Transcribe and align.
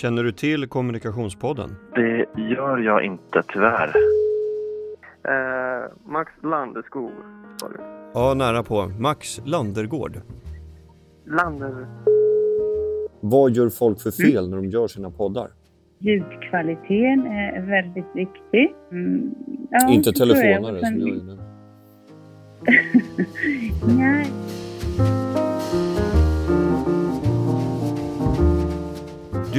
Känner 0.00 0.22
du 0.24 0.32
till 0.32 0.66
Kommunikationspodden? 0.68 1.76
Det 1.94 2.26
gör 2.42 2.78
jag 2.78 3.04
inte 3.04 3.42
tyvärr. 3.52 3.92
Eh, 5.24 5.90
Max 6.04 6.32
Landeskog 6.42 7.10
var 7.62 7.68
det. 7.70 8.10
Ja, 8.14 8.34
nära 8.34 8.62
på. 8.62 8.86
Max 8.98 9.40
Landergård. 9.44 10.20
Lander... 11.26 11.86
Vad 13.20 13.50
gör 13.50 13.68
folk 13.68 14.00
för 14.00 14.10
fel 14.10 14.50
när 14.50 14.56
de 14.56 14.66
gör 14.66 14.88
sina 14.88 15.10
poddar? 15.10 15.48
Ljudkvaliteten 15.98 17.26
är 17.26 17.66
väldigt 17.66 18.10
viktig. 18.14 18.74
Mm, 18.92 19.34
ja, 19.70 19.88
Inte 19.90 20.08
jag. 20.08 20.16
telefonare 20.16 20.80
sen- 20.80 20.90
som 20.90 21.00
jag 21.00 21.08
gör 21.08 21.24
nu. 21.24 21.38
Nej. 23.98 24.26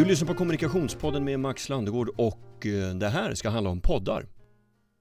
Du 0.01 0.07
lyssnar 0.07 0.27
på 0.27 0.33
Kommunikationspodden 0.33 1.23
med 1.23 1.39
Max 1.39 1.69
Landegård 1.69 2.09
och 2.17 2.65
eh, 2.65 2.95
det 2.95 3.09
här 3.09 3.33
ska 3.33 3.49
handla 3.49 3.69
om 3.69 3.81
poddar. 3.81 4.25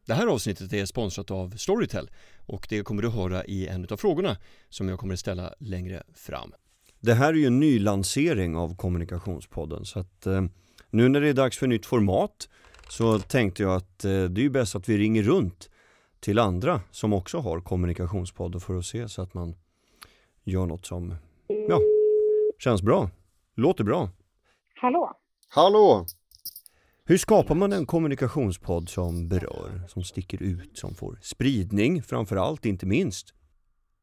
Det 0.07 0.15
här 0.15 0.27
avsnittet 0.27 0.73
är 0.73 0.85
sponsrat 0.85 1.31
av 1.31 1.51
Storytel 1.57 2.11
och 2.47 2.67
det 2.71 2.83
kommer 2.83 3.03
du 3.03 3.09
höra 3.09 3.45
i 3.45 3.67
en 3.67 3.87
av 3.91 3.97
frågorna 3.97 4.37
som 4.69 4.89
jag 4.89 4.99
kommer 4.99 5.15
att 5.15 5.21
ställa 5.21 5.55
längre 5.59 6.03
fram. 6.15 6.53
Det 7.01 7.15
här 7.15 7.29
är 7.29 7.37
ju 7.37 7.47
en 7.47 7.61
ny 7.61 7.79
lansering 7.79 8.57
av 8.57 8.77
Kommunikationspodden 8.77 9.85
så 9.85 9.99
att 9.99 10.27
eh, 10.27 10.45
nu 10.91 11.09
när 11.09 11.21
det 11.21 11.29
är 11.29 11.35
dags 11.35 11.59
för 11.59 11.67
nytt 11.67 11.87
format 11.87 12.49
så 12.89 13.19
tänkte 13.19 13.63
jag 13.63 13.75
att 13.75 14.05
eh, 14.05 14.25
det 14.25 14.45
är 14.45 14.51
bäst 14.51 14.75
att 14.75 14.89
vi 14.89 14.99
ringer 14.99 15.23
runt 15.23 15.71
till 16.21 16.39
andra 16.39 16.81
som 16.91 17.13
också 17.13 17.39
har 17.39 17.61
kommunikationspoddar 17.61 18.59
för 18.59 18.79
att 18.79 18.87
se 18.87 19.09
så 19.09 19.23
att 19.23 19.35
man 19.35 19.55
gör 20.45 20.67
något 20.67 20.87
som 20.87 21.15
ja, 21.69 21.81
känns 22.59 22.83
bra, 22.83 23.11
låter 23.57 23.85
bra. 23.85 24.11
Hallå? 24.83 25.13
Hallå! 25.55 26.07
Hur 27.05 27.17
skapar 27.17 27.55
man 27.55 27.73
en 27.73 27.87
kommunikationspodd 27.87 28.89
som 28.89 29.29
berör, 29.29 29.89
som 29.89 30.05
sticker 30.05 30.43
ut, 30.43 30.79
som 30.79 30.95
får 30.95 31.19
spridning 31.23 32.03
framför 32.03 32.37
allt, 32.37 32.67
inte 32.67 32.87
minst? 32.87 33.35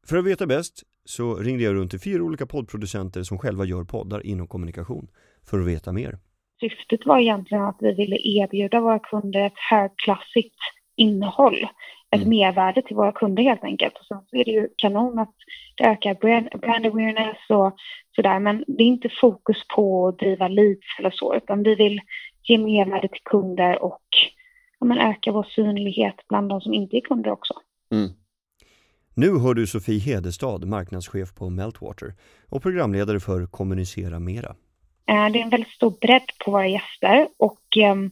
För 0.06 0.16
att 0.16 0.24
veta 0.24 0.46
bäst 0.46 0.82
så 1.04 1.34
ringde 1.36 1.64
jag 1.64 1.74
runt 1.74 1.90
till 1.90 2.00
fyra 2.00 2.22
olika 2.22 2.46
poddproducenter 2.46 3.22
som 3.22 3.38
själva 3.38 3.64
gör 3.64 3.84
poddar 3.84 4.26
inom 4.26 4.46
kommunikation 4.46 5.08
för 5.50 5.60
att 5.60 5.66
veta 5.66 5.92
mer. 5.92 6.18
Syftet 6.60 7.06
var 7.06 7.18
egentligen 7.18 7.64
att 7.64 7.78
vi 7.80 7.94
ville 7.94 8.16
erbjuda 8.16 8.80
våra 8.80 8.98
kunder 8.98 9.46
ett 9.46 9.58
högklassigt 9.70 10.56
innehåll. 10.96 11.66
Ett 12.10 12.22
Mm. 12.22 12.28
mervärde 12.28 12.82
till 12.82 12.96
våra 12.96 13.12
kunder 13.12 13.42
helt 13.42 13.64
enkelt. 13.64 13.94
Och 13.98 14.04
sen 14.06 14.20
så 14.30 14.36
är 14.36 14.44
det 14.44 14.50
ju 14.50 14.68
kanon 14.76 15.18
att 15.18 15.34
det 15.76 15.84
ökar 15.84 16.14
brand, 16.14 16.48
brand 16.60 16.86
awareness 16.86 17.36
och 17.48 17.76
sådär. 18.16 18.40
Men 18.40 18.64
det 18.66 18.82
är 18.82 18.86
inte 18.86 19.08
fokus 19.20 19.56
på 19.76 20.08
att 20.08 20.18
driva 20.18 20.48
leads 20.48 20.86
eller 20.98 21.10
så. 21.10 21.34
Utan 21.34 21.62
vi 21.62 21.74
vill 21.74 22.00
ge 22.42 22.58
mervärde 22.58 23.08
till 23.08 23.22
kunder 23.24 23.82
och 23.82 24.02
ja, 24.80 24.86
men 24.86 24.98
öka 24.98 25.32
vår 25.32 25.42
synlighet 25.42 26.14
bland 26.28 26.48
de 26.48 26.60
som 26.60 26.74
inte 26.74 26.96
är 26.96 27.00
kunder 27.00 27.30
också. 27.30 27.54
Nu 29.14 29.38
hör 29.38 29.54
du 29.54 29.66
Sofie 29.66 29.98
Hedestad, 30.00 30.64
marknadschef 30.64 31.34
på 31.34 31.50
Meltwater 31.50 32.14
och 32.48 32.62
programledare 32.62 33.20
för 33.20 33.46
Kommunicera 33.46 34.18
Mera. 34.18 34.54
Eh, 35.08 35.28
det 35.32 35.38
är 35.38 35.42
en 35.42 35.50
väldigt 35.50 35.72
stor 35.72 35.94
bredd 36.00 36.30
på 36.44 36.50
våra 36.50 36.66
gäster 36.66 37.28
och 37.38 37.60
ehm, 37.76 38.10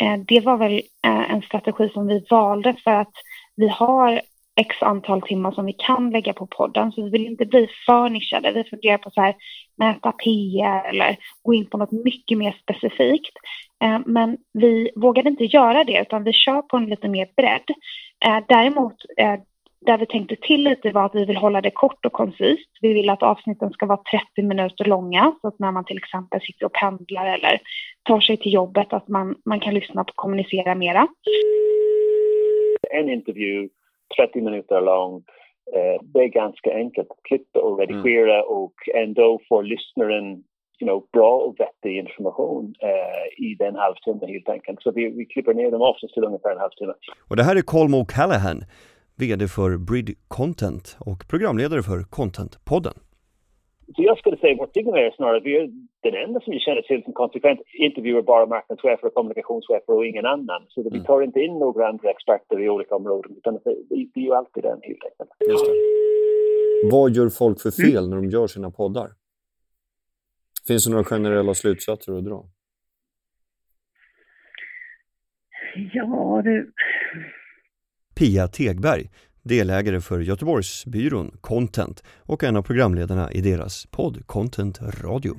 eh, 0.00 0.16
det 0.28 0.40
var 0.40 0.56
väl 0.56 0.72
eh, 1.06 1.30
en 1.30 1.42
strategi 1.42 1.88
som 1.88 2.06
vi 2.06 2.26
valde 2.30 2.74
för 2.84 2.90
att 2.90 3.12
vi 3.56 3.68
har 3.68 4.20
x 4.56 4.82
antal 4.82 5.22
timmar 5.22 5.52
som 5.52 5.66
vi 5.66 5.72
kan 5.72 6.10
lägga 6.10 6.32
på 6.32 6.46
podden 6.46 6.92
så 6.92 7.04
vi 7.04 7.10
vill 7.10 7.26
inte 7.26 7.46
bli 7.46 7.68
för 7.86 8.08
nischade. 8.08 8.52
Vi 8.52 8.64
funderar 8.64 8.98
på 8.98 9.10
så 9.10 9.20
här 9.20 9.34
mäta 9.76 10.12
PR 10.12 10.88
eller 10.88 11.16
gå 11.42 11.54
in 11.54 11.66
på 11.66 11.78
något 11.78 11.92
mycket 11.92 12.38
mer 12.38 12.56
specifikt. 12.62 13.36
Eh, 13.84 13.98
Men 14.06 14.36
vi 14.52 14.90
vågade 14.96 15.28
inte 15.28 15.44
göra 15.44 15.84
det 15.84 16.00
utan 16.00 16.24
vi 16.24 16.32
kör 16.32 16.62
på 16.62 16.76
en 16.76 16.86
lite 16.86 17.08
mer 17.08 17.28
bredd. 17.36 17.70
Eh, 18.26 18.44
Däremot 18.48 18.94
eh, 19.16 19.34
där 19.86 19.98
vi 19.98 20.06
tänkte 20.06 20.36
till 20.36 20.64
lite 20.64 20.90
var 20.90 21.04
att 21.04 21.14
vi 21.14 21.24
vill 21.24 21.36
hålla 21.36 21.60
det 21.60 21.70
kort 21.70 22.06
och 22.06 22.12
koncist. 22.12 22.70
Vi 22.80 22.92
vill 22.92 23.10
att 23.10 23.22
avsnitten 23.22 23.70
ska 23.70 23.86
vara 23.86 24.00
30 24.34 24.42
minuter 24.42 24.84
långa 24.84 25.34
så 25.40 25.48
att 25.48 25.58
när 25.58 25.72
man 25.72 25.84
till 25.84 25.98
exempel 25.98 26.40
sitter 26.40 26.66
och 26.66 26.72
pendlar 26.72 27.26
eller 27.26 27.60
tar 28.02 28.20
sig 28.20 28.36
till 28.36 28.52
jobbet 28.52 28.92
att 28.92 29.08
man, 29.08 29.34
man 29.44 29.60
kan 29.60 29.74
lyssna 29.74 30.04
på 30.04 30.12
kommunicera 30.14 30.74
mera. 30.74 31.08
en 32.90 33.10
intervju 33.10 33.68
30 34.16 34.40
minuter 34.40 34.80
lång. 34.80 35.22
Eh, 35.76 36.02
det 36.02 36.20
är 36.20 36.28
ganska 36.28 36.74
enkelt 36.74 37.10
att 37.10 37.22
klippa 37.22 37.60
och 37.60 37.78
redigera 37.78 38.42
och 38.42 38.74
ändå 38.94 39.40
får 39.48 39.62
lyssnaren 39.62 40.44
you 40.80 40.88
know, 40.88 41.04
bra 41.12 41.36
och 41.36 41.54
vettig 41.60 41.96
information 41.98 42.74
eh, 42.80 43.44
i 43.44 43.54
den 43.54 43.74
halvtimmen 43.76 44.28
helt 44.28 44.48
enkelt. 44.48 44.82
Så 44.82 44.90
vi, 44.90 45.10
vi 45.10 45.24
klipper 45.24 45.54
ner 45.54 45.70
dem 45.70 45.82
oftast 45.82 46.14
till 46.14 46.24
ungefär 46.24 46.52
en 46.52 46.58
halvtimme. 46.58 46.92
Och 47.28 47.36
det 47.36 47.42
här 47.42 47.56
är 47.56 47.62
Colmo 47.62 48.04
Callahan, 48.04 48.58
VD 49.18 49.48
för 49.48 49.76
Brid 49.76 50.08
Content 50.28 50.96
och 51.00 51.28
programledare 51.28 51.82
för 51.82 52.02
Contentpodden. 52.02 52.94
Så 53.96 54.02
jag 54.02 54.18
skulle 54.18 54.36
säga 54.36 54.56
vårt 54.56 54.76
är 54.76 55.16
snarare 55.16 55.40
vi 55.40 55.56
är 55.56 55.70
den 56.02 56.14
enda 56.24 56.40
som 56.40 56.50
vi 56.50 56.58
känner 56.60 56.82
till 56.82 57.02
som 57.04 57.12
konsekvent 57.12 57.60
intervjuar 57.78 58.22
bara 58.22 58.46
marknadschefer 58.46 59.06
och 59.06 59.14
kommunikationschefer 59.14 59.92
och 59.96 60.06
ingen 60.06 60.26
annan. 60.26 60.66
Så 60.68 60.82
vi 60.82 60.88
Mm. 60.88 61.04
tar 61.04 61.22
inte 61.22 61.40
in 61.40 61.58
några 61.58 61.88
andra 61.88 62.10
experter 62.10 62.60
i 62.60 62.68
olika 62.68 62.94
områden 62.94 63.36
utan 63.36 63.58
vi 63.90 64.10
är 64.14 64.20
ju 64.20 64.32
alltid 64.34 64.62
den 64.62 64.78
helt 64.82 65.02
enkelt. 65.04 65.30
Just 65.48 65.66
det. 65.66 65.72
Vad 66.90 67.10
gör 67.10 67.28
folk 67.28 67.60
för 67.60 67.70
fel 67.70 68.08
när 68.08 68.16
de 68.16 68.30
gör 68.30 68.46
sina 68.46 68.70
poddar? 68.70 69.10
Finns 70.68 70.84
det 70.84 70.90
några 70.90 71.04
generella 71.04 71.54
slutsatser 71.54 72.12
att 72.18 72.24
dra? 72.24 72.44
Ja, 75.92 76.42
du. 76.44 76.72
Pia 78.18 78.48
Tegberg, 78.48 79.04
delägare 79.42 80.00
för 80.00 80.20
Göteborgsbyrån 80.20 81.30
Content 81.40 82.02
och 82.26 82.44
en 82.44 82.56
av 82.56 82.62
programledarna 82.62 83.32
i 83.32 83.40
deras 83.40 83.86
podd 83.86 84.26
Content 84.26 84.78
Radio. 85.04 85.34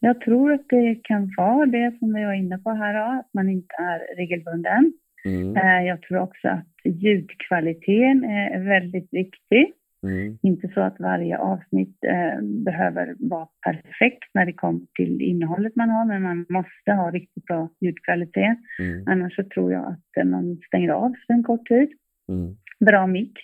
Jag 0.00 0.20
tror 0.20 0.52
att 0.52 0.68
det 0.68 1.00
kan 1.04 1.30
vara 1.36 1.66
det 1.66 1.96
som 1.98 2.14
vi 2.14 2.24
var 2.24 2.32
inne 2.32 2.58
på 2.58 2.70
här, 2.70 3.18
att 3.18 3.28
man 3.34 3.48
inte 3.48 3.74
är 3.78 4.16
regelbunden. 4.16 4.92
Mm, 5.24 5.56
Eh, 5.56 5.82
Jag 5.86 6.02
tror 6.02 6.18
också 6.18 6.48
att 6.48 6.66
ljudkvaliteten 6.84 8.24
är 8.24 8.64
väldigt 8.68 9.08
viktig. 9.12 9.72
Mm, 10.04 10.38
Inte 10.42 10.68
så 10.74 10.80
att 10.80 11.00
varje 11.00 11.38
avsnitt 11.38 11.98
eh, 12.04 12.42
behöver 12.64 13.14
vara 13.18 13.48
perfekt 13.64 14.24
när 14.34 14.46
det 14.46 14.52
kommer 14.52 14.80
till 14.94 15.20
innehållet 15.20 15.76
man 15.76 15.90
har, 15.90 16.04
men 16.04 16.22
man 16.22 16.46
måste 16.48 16.92
ha 16.92 17.10
riktigt 17.10 17.44
bra 17.44 17.68
ljudkvalitet. 17.80 18.58
mm, 18.78 19.04
Annars 19.06 19.36
så 19.36 19.42
tror 19.44 19.72
jag 19.72 19.84
att 19.86 20.16
eh, 20.16 20.24
man 20.24 20.56
stänger 20.66 20.88
av 20.90 21.14
för 21.26 21.34
en 21.34 21.42
kort 21.42 21.66
tid. 21.68 21.88
mm, 22.28 22.56
Bra 22.86 23.06
mick 23.06 23.38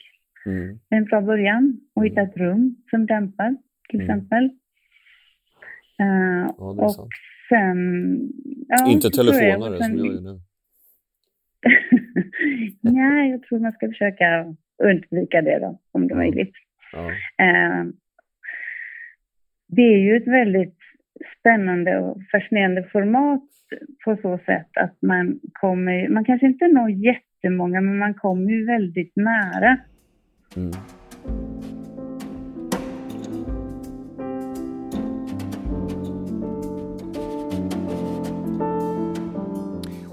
mm. 0.47 0.79
en 0.91 1.05
bra 1.05 1.21
början. 1.21 1.81
Och 1.95 2.07
hitta 2.07 2.21
ett 2.21 2.37
rum 2.37 2.77
som 2.91 3.07
dämpar, 3.07 3.57
till 3.89 4.01
Mm. 4.01 4.11
exempel. 4.11 4.45
Eh, 6.01 6.07
Ja, 6.59 6.75
och 6.85 6.93
sant. 6.95 7.09
sen... 7.49 7.79
ja, 8.69 8.91
Inte 8.91 9.11
telefonare 9.11 9.83
som 9.85 9.97
jag 9.99 10.07
gör 10.07 10.21
nu. 10.21 10.41
Nej, 12.81 13.31
jag 13.31 13.43
tror 13.43 13.59
man 13.59 13.73
ska 13.73 13.87
försöka 13.89 14.55
undvika 14.81 15.43
det 15.43 15.59
då, 15.59 15.79
om 15.93 16.09
det 16.09 16.15
är 16.15 16.17
möjligt. 16.17 16.55
Ja. 16.93 17.11
Eh, 17.45 17.85
det 19.69 19.83
är 19.83 19.99
ju 19.99 20.17
ett 20.17 20.29
väldigt 20.29 20.79
spännande 21.39 21.99
och 21.99 22.19
fascinerande 22.33 22.89
format 22.93 23.43
på 24.05 24.17
så 24.23 24.39
sätt 24.47 24.69
att 24.77 25.03
man 25.03 25.41
kommer, 25.53 26.09
man 26.09 26.25
kanske 26.25 26.47
inte 26.47 26.67
når 26.67 26.91
jättemånga, 26.91 27.81
men 27.81 27.99
man 27.99 28.15
kommer 28.15 28.51
ju 28.51 28.67
väldigt 28.67 29.13
nära. 29.17 29.79
Mm. 30.57 30.73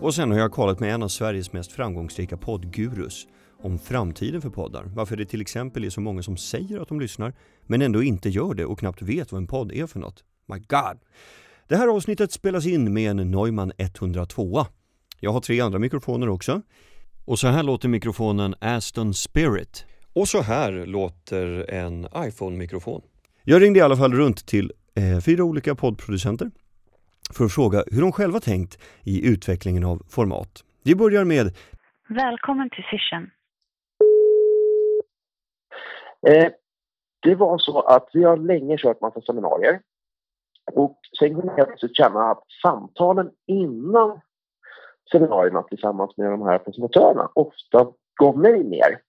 Och 0.01 0.13
sen 0.13 0.31
har 0.31 0.39
jag 0.39 0.51
kollat 0.51 0.79
med 0.79 0.93
en 0.93 1.03
av 1.03 1.07
Sveriges 1.07 1.53
mest 1.53 1.71
framgångsrika 1.71 2.37
poddgurus 2.37 3.27
om 3.59 3.79
framtiden 3.79 4.41
för 4.41 4.49
poddar. 4.49 4.83
Varför 4.83 5.15
det 5.15 5.25
till 5.25 5.41
exempel 5.41 5.83
är 5.83 5.89
så 5.89 6.01
många 6.01 6.23
som 6.23 6.37
säger 6.37 6.79
att 6.79 6.87
de 6.87 6.99
lyssnar 6.99 7.33
men 7.61 7.81
ändå 7.81 8.03
inte 8.03 8.29
gör 8.29 8.53
det 8.53 8.65
och 8.65 8.79
knappt 8.79 9.01
vet 9.01 9.31
vad 9.31 9.41
en 9.41 9.47
podd 9.47 9.71
är 9.71 9.87
för 9.87 9.99
något. 9.99 10.23
My 10.45 10.59
God! 10.59 10.99
Det 11.67 11.75
här 11.75 11.87
avsnittet 11.87 12.31
spelas 12.31 12.65
in 12.65 12.93
med 12.93 13.11
en 13.11 13.31
Neumann 13.31 13.71
102. 13.77 14.65
Jag 15.19 15.31
har 15.31 15.39
tre 15.39 15.61
andra 15.61 15.79
mikrofoner 15.79 16.29
också. 16.29 16.61
Och 17.25 17.39
så 17.39 17.47
här 17.47 17.63
låter 17.63 17.89
mikrofonen 17.89 18.55
Aston 18.61 19.13
Spirit. 19.13 19.85
Och 20.13 20.27
så 20.27 20.41
här 20.41 20.85
låter 20.85 21.71
en 21.71 22.07
iPhone-mikrofon. 22.15 23.01
Jag 23.43 23.61
ringde 23.61 23.79
i 23.79 23.81
alla 23.81 23.97
fall 23.97 24.13
runt 24.13 24.47
till 24.47 24.71
eh, 24.95 25.19
fyra 25.19 25.43
olika 25.43 25.75
poddproducenter 25.75 26.51
för 27.33 27.45
att 27.45 27.53
fråga 27.53 27.83
hur 27.91 28.01
de 28.01 28.11
själva 28.11 28.39
tänkt 28.39 28.79
i 29.03 29.27
utvecklingen 29.27 29.83
av 29.83 30.05
format. 30.09 30.63
Vi 30.83 30.95
börjar 30.95 31.23
med 31.23 31.55
Välkommen 32.09 32.69
till 32.69 32.83
Session. 32.83 33.29
Eh, 36.27 36.51
det 37.19 37.35
var 37.35 37.57
så 37.57 37.81
att 37.81 38.09
vi 38.13 38.23
har 38.23 38.37
länge 38.37 38.77
kört 38.77 39.01
massa 39.01 39.21
seminarier. 39.21 39.81
Och 40.73 40.99
sen 41.19 41.35
kunde 41.35 41.53
jag 41.57 41.67
plötsligt 41.67 41.97
känna 41.97 42.31
att 42.31 42.43
samtalen 42.61 43.31
innan 43.47 44.21
seminarierna 45.11 45.63
tillsammans 45.63 46.17
med 46.17 46.31
de 46.31 46.41
här 46.41 46.57
presentatörerna 46.57 47.29
ofta 47.35 47.87
gav 48.19 48.37
mig 48.37 48.63
mer 48.63 48.99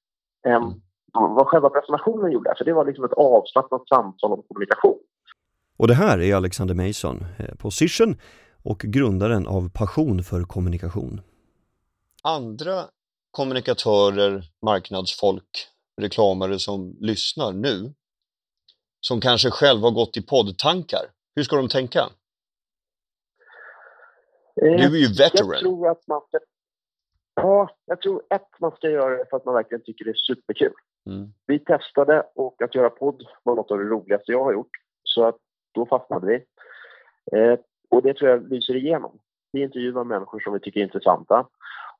än 0.47 0.81
vad 1.13 1.47
själva 1.47 1.71
presentationen 1.71 2.33
gjorde. 2.33 2.55
För 2.59 2.65
det 2.65 2.73
var 2.73 2.85
liksom 2.85 3.05
ett 3.05 3.13
avslappnat 3.13 3.89
samtal 3.89 4.33
om 4.33 4.43
kommunikation. 4.49 4.99
Och 5.77 5.89
det 5.89 5.95
här 5.95 6.21
är 6.21 6.35
Alexander 6.35 6.75
Mason, 6.75 7.25
eh, 7.39 7.55
position 7.55 8.17
och 8.65 8.79
grundaren 8.79 9.47
av 9.47 9.71
Passion 9.71 10.23
för 10.23 10.43
kommunikation. 10.43 11.21
Andra 12.23 12.85
kommunikatörer, 13.31 14.45
marknadsfolk, 14.63 15.69
reklamare 15.99 16.59
som 16.59 16.97
lyssnar 17.01 17.53
nu, 17.53 17.95
som 19.01 19.21
kanske 19.21 19.51
själva 19.51 19.87
har 19.87 19.95
gått 19.95 20.17
i 20.17 20.23
poddtankar, 20.23 21.11
hur 21.37 21.43
ska 21.43 21.57
de 21.57 21.69
tänka? 21.69 22.01
Eh, 24.63 24.77
Du 24.77 24.85
är 24.97 25.01
ju 25.01 25.09
veteran. 25.09 25.49
Jag 25.51 25.61
tror 25.61 25.89
att 25.89 26.07
man 26.07 26.21
ska... 26.29 26.39
Ja, 27.35 27.71
jag 27.85 28.01
tror 28.01 28.23
ett, 28.31 28.49
man 28.61 28.73
ska 28.77 28.91
göra 28.91 29.17
det 29.17 29.25
för 29.31 29.37
att 29.37 29.45
man 29.45 29.55
verkligen 29.55 29.83
tycker 29.85 30.05
det 30.05 30.11
är 30.11 30.35
superkul. 30.35 30.73
Mm. 31.07 31.33
Vi 31.47 31.59
testade 31.59 32.27
och 32.35 32.63
att 32.63 32.75
göra 32.75 32.91
podd 32.91 33.23
var 33.43 33.55
något 33.55 33.71
av 33.71 33.79
det 33.79 33.85
roligaste 33.85 34.33
jag 34.33 34.45
har 34.45 34.53
gjort. 34.53 34.71
Så 35.05 35.25
att 35.25 35.37
då 35.75 35.87
fastnade 35.87 36.27
vi. 36.27 36.35
Eh, 37.39 37.59
och 37.91 38.03
det 38.03 38.15
tror 38.15 38.31
jag 38.31 38.53
lyser 38.53 38.77
igenom. 38.77 39.19
Vi 39.53 39.63
intervjuar 39.63 40.05
människor 40.05 40.41
som 40.41 40.53
vi 40.53 40.61
tycker 40.61 40.81
är 40.81 40.85
intressanta. 40.85 41.47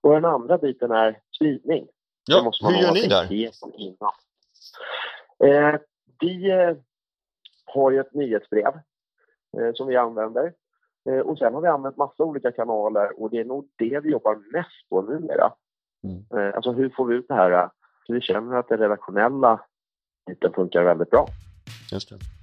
Och 0.01 0.13
den 0.13 0.25
andra 0.25 0.59
biten 0.59 0.91
är 0.91 1.21
spridning. 1.37 1.87
Ja, 2.29 2.43
måste 2.43 2.65
man 2.65 2.75
hur 2.75 2.83
gör 2.83 2.93
ni 2.93 3.07
där? 3.07 3.33
innan. 3.77 4.13
Eh, 5.45 5.81
vi 6.21 6.51
eh, 6.51 6.77
har 7.65 7.91
ju 7.91 8.01
ett 8.01 8.15
nyhetsbrev 8.15 8.73
eh, 9.59 9.75
som 9.75 9.87
vi 9.87 9.97
använder. 9.97 10.53
Eh, 11.11 11.19
och 11.19 11.39
sen 11.39 11.55
har 11.55 11.61
vi 11.61 11.69
använt 11.69 11.97
massa 11.97 12.25
olika 12.25 12.53
kanaler 12.53 13.23
och 13.23 13.31
det 13.31 13.41
är 13.41 13.45
nog 13.45 13.69
det 13.77 14.01
vi 14.01 14.11
jobbar 14.11 14.35
mest 14.53 14.89
på 14.91 15.03
numera. 15.03 15.53
Mm. 16.05 16.47
Eh, 16.49 16.55
alltså 16.55 16.73
hur 16.73 16.91
får 16.97 17.05
vi 17.07 17.15
ut 17.15 17.29
det 17.29 17.35
här 17.35 17.71
så 18.07 18.13
vi 18.13 18.21
känner 18.21 18.57
att 18.57 18.69
den 18.69 18.79
redaktionella 18.79 19.61
biten 20.27 20.53
funkar 20.53 20.85
väldigt 20.85 21.11
bra. 21.11 21.27
Just 21.93 22.11
det. 22.11 22.38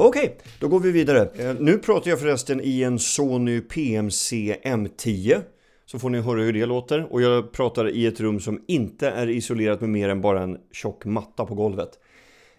Okej, 0.00 0.38
då 0.60 0.68
går 0.68 0.80
vi 0.80 0.90
vidare. 0.90 1.28
Eh, 1.36 1.54
nu 1.58 1.78
pratar 1.78 2.10
jag 2.10 2.20
förresten 2.20 2.60
i 2.64 2.82
en 2.82 2.98
Sony 2.98 3.60
PMC 3.60 4.56
M10. 4.64 5.40
Så 5.86 5.98
får 5.98 6.10
ni 6.10 6.20
höra 6.20 6.40
hur 6.40 6.52
det 6.52 6.66
låter. 6.66 7.12
Och 7.12 7.22
jag 7.22 7.52
pratar 7.52 7.90
i 7.90 8.06
ett 8.06 8.20
rum 8.20 8.40
som 8.40 8.64
inte 8.68 9.08
är 9.08 9.28
isolerat 9.28 9.80
med 9.80 9.90
mer 9.90 10.08
än 10.08 10.20
bara 10.20 10.42
en 10.42 10.58
tjock 10.72 11.04
matta 11.04 11.44
på 11.44 11.54
golvet. 11.54 11.88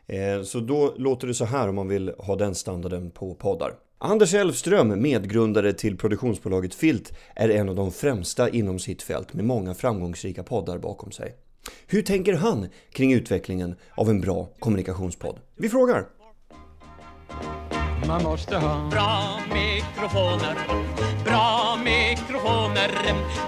Eh, 0.08 0.44
så 0.44 0.60
då 0.60 0.94
låter 0.98 1.28
det 1.28 1.34
så 1.34 1.46
här 1.46 1.68
om 1.68 1.76
man 1.76 1.88
vill 1.88 2.14
ha 2.18 2.36
den 2.36 2.56
standarden 2.56 3.12
på 3.12 3.36
poddar. 3.36 3.74
Anders 3.98 4.34
Elfström, 4.34 5.02
medgrundare 5.02 5.74
till 5.74 5.98
produktionsbolaget 5.98 6.76
Filt, 6.76 7.14
är 7.36 7.50
en 7.50 7.70
av 7.70 7.76
de 7.76 7.92
främsta 7.92 8.50
inom 8.50 8.80
sitt 8.80 9.02
fält 9.02 9.34
med 9.34 9.46
många 9.46 9.74
framgångsrika 9.74 10.44
poddar 10.44 10.78
bakom 10.78 11.12
sig. 11.12 11.36
Hur 11.88 12.02
tänker 12.02 12.34
han 12.34 12.68
kring 12.92 13.14
utvecklingen 13.14 13.76
av 13.96 14.10
en 14.10 14.22
bra 14.22 14.50
kommunikationspodd? 14.60 15.40
Vi 15.56 15.70
frågar! 15.70 16.19
Man 18.08 18.24
måste 18.24 18.58
ha 18.58 18.90
Bra 18.90 19.40
mikrofoner, 19.54 20.56
bra 21.26 21.78
mikrofoner, 21.84 22.92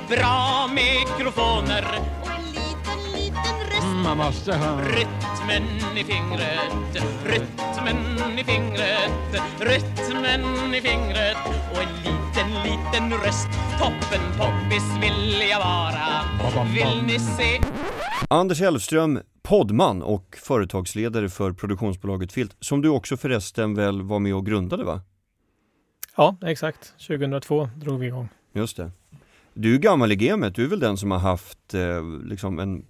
bra 0.10 0.68
mikrofoner. 0.74 1.86
Och 2.22 2.32
en 2.32 2.44
liten, 2.52 3.14
liten 3.14 3.60
röst. 3.72 4.04
Man 4.04 4.18
måste 4.18 4.56
ha 4.56 4.82
Rytmen 4.82 5.98
i 5.98 6.04
fingret, 6.04 7.06
rytmen 7.26 8.40
i 8.40 8.44
fingret, 8.44 9.42
rytmen 9.60 10.74
i 10.76 10.82
fingret. 10.82 11.38
Och 11.72 11.82
en 11.82 11.96
liten, 12.04 12.64
liten 12.64 13.14
röst. 13.14 13.50
Toppen 13.80 14.22
poppis 14.38 14.84
vill 15.02 15.44
jag 15.50 15.60
vara. 15.60 16.64
Vill 16.74 17.04
ni 17.04 17.20
se? 17.20 17.62
Anders 18.30 18.62
Elfström, 18.62 19.20
poddman 19.44 20.02
och 20.02 20.38
företagsledare 20.42 21.30
för 21.30 21.52
produktionsbolaget 21.54 22.32
Filt, 22.32 22.56
som 22.60 22.82
du 22.82 22.90
också 22.90 23.18
förresten 23.18 23.76
väl 23.76 24.02
var 24.02 24.20
med 24.20 24.36
och 24.36 24.46
grundade 24.46 24.84
va? 24.84 25.02
Ja, 26.18 26.38
exakt. 26.42 26.94
2002 27.08 27.70
drog 27.76 28.00
vi 28.00 28.08
igång. 28.08 28.30
Just 28.54 28.78
det. 28.78 28.92
Du 29.54 29.76
är 29.76 29.80
gammal 29.80 30.12
i 30.12 30.16
gamet, 30.16 30.56
du 30.56 30.64
är 30.64 30.68
väl 30.70 30.80
den 30.80 30.98
som 30.98 31.12
har 31.12 31.20
haft 31.20 31.74
eh, 31.74 32.04
liksom 32.26 32.60
en 32.60 32.86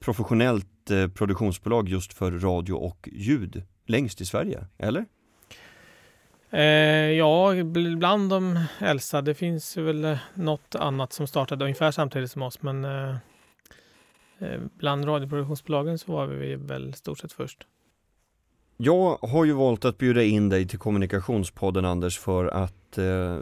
professionellt 0.00 0.90
eh, 0.90 1.08
produktionsbolag 1.08 1.88
just 1.88 2.12
för 2.12 2.32
radio 2.32 2.72
och 2.72 3.08
ljud 3.12 3.62
längst 3.86 4.20
i 4.20 4.24
Sverige, 4.24 4.66
eller? 4.78 5.04
Eh, 6.50 6.62
ja, 7.18 7.52
bl- 7.52 7.96
bland 7.96 8.30
de 8.30 8.64
äldsta. 8.78 9.22
Det 9.22 9.34
finns 9.34 9.76
väl 9.76 10.04
eh, 10.04 10.18
något 10.34 10.74
annat 10.74 11.12
som 11.12 11.26
startade 11.26 11.64
ungefär 11.64 11.90
samtidigt 11.90 12.30
som 12.30 12.42
oss, 12.42 12.62
men 12.62 12.84
eh, 12.84 13.16
bland 14.78 15.04
radioproduktionsbolagen 15.04 15.98
så 15.98 16.12
var 16.12 16.26
vi 16.26 16.54
väl 16.54 16.94
stort 16.94 17.18
sett 17.18 17.32
först. 17.32 17.66
Jag 18.76 19.18
har 19.22 19.44
ju 19.44 19.52
valt 19.52 19.84
att 19.84 19.98
bjuda 19.98 20.22
in 20.22 20.48
dig 20.48 20.68
till 20.68 20.78
Kommunikationspodden 20.78 21.84
Anders 21.84 22.18
för 22.18 22.46
att 22.46 22.98
eh, 22.98 23.38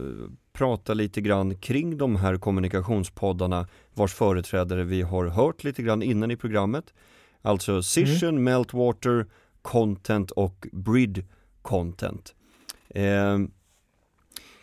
prata 0.53 0.95
lite 0.95 1.21
grann 1.21 1.57
kring 1.57 1.99
de 1.99 2.17
här 2.17 2.37
kommunikationspoddarna 2.37 3.67
vars 3.95 4.15
företrädare 4.15 4.85
vi 4.85 5.03
har 5.03 5.27
hört 5.27 5.65
lite 5.65 5.83
grann 5.83 6.03
innan 6.03 6.31
i 6.31 6.37
programmet. 6.37 6.95
Alltså 7.43 7.83
Session, 7.83 8.45
Meltwater, 8.45 9.27
Content 9.63 10.31
och 10.31 10.67
Brid 10.73 11.25
Content. 11.63 12.35
Eh, 12.89 13.39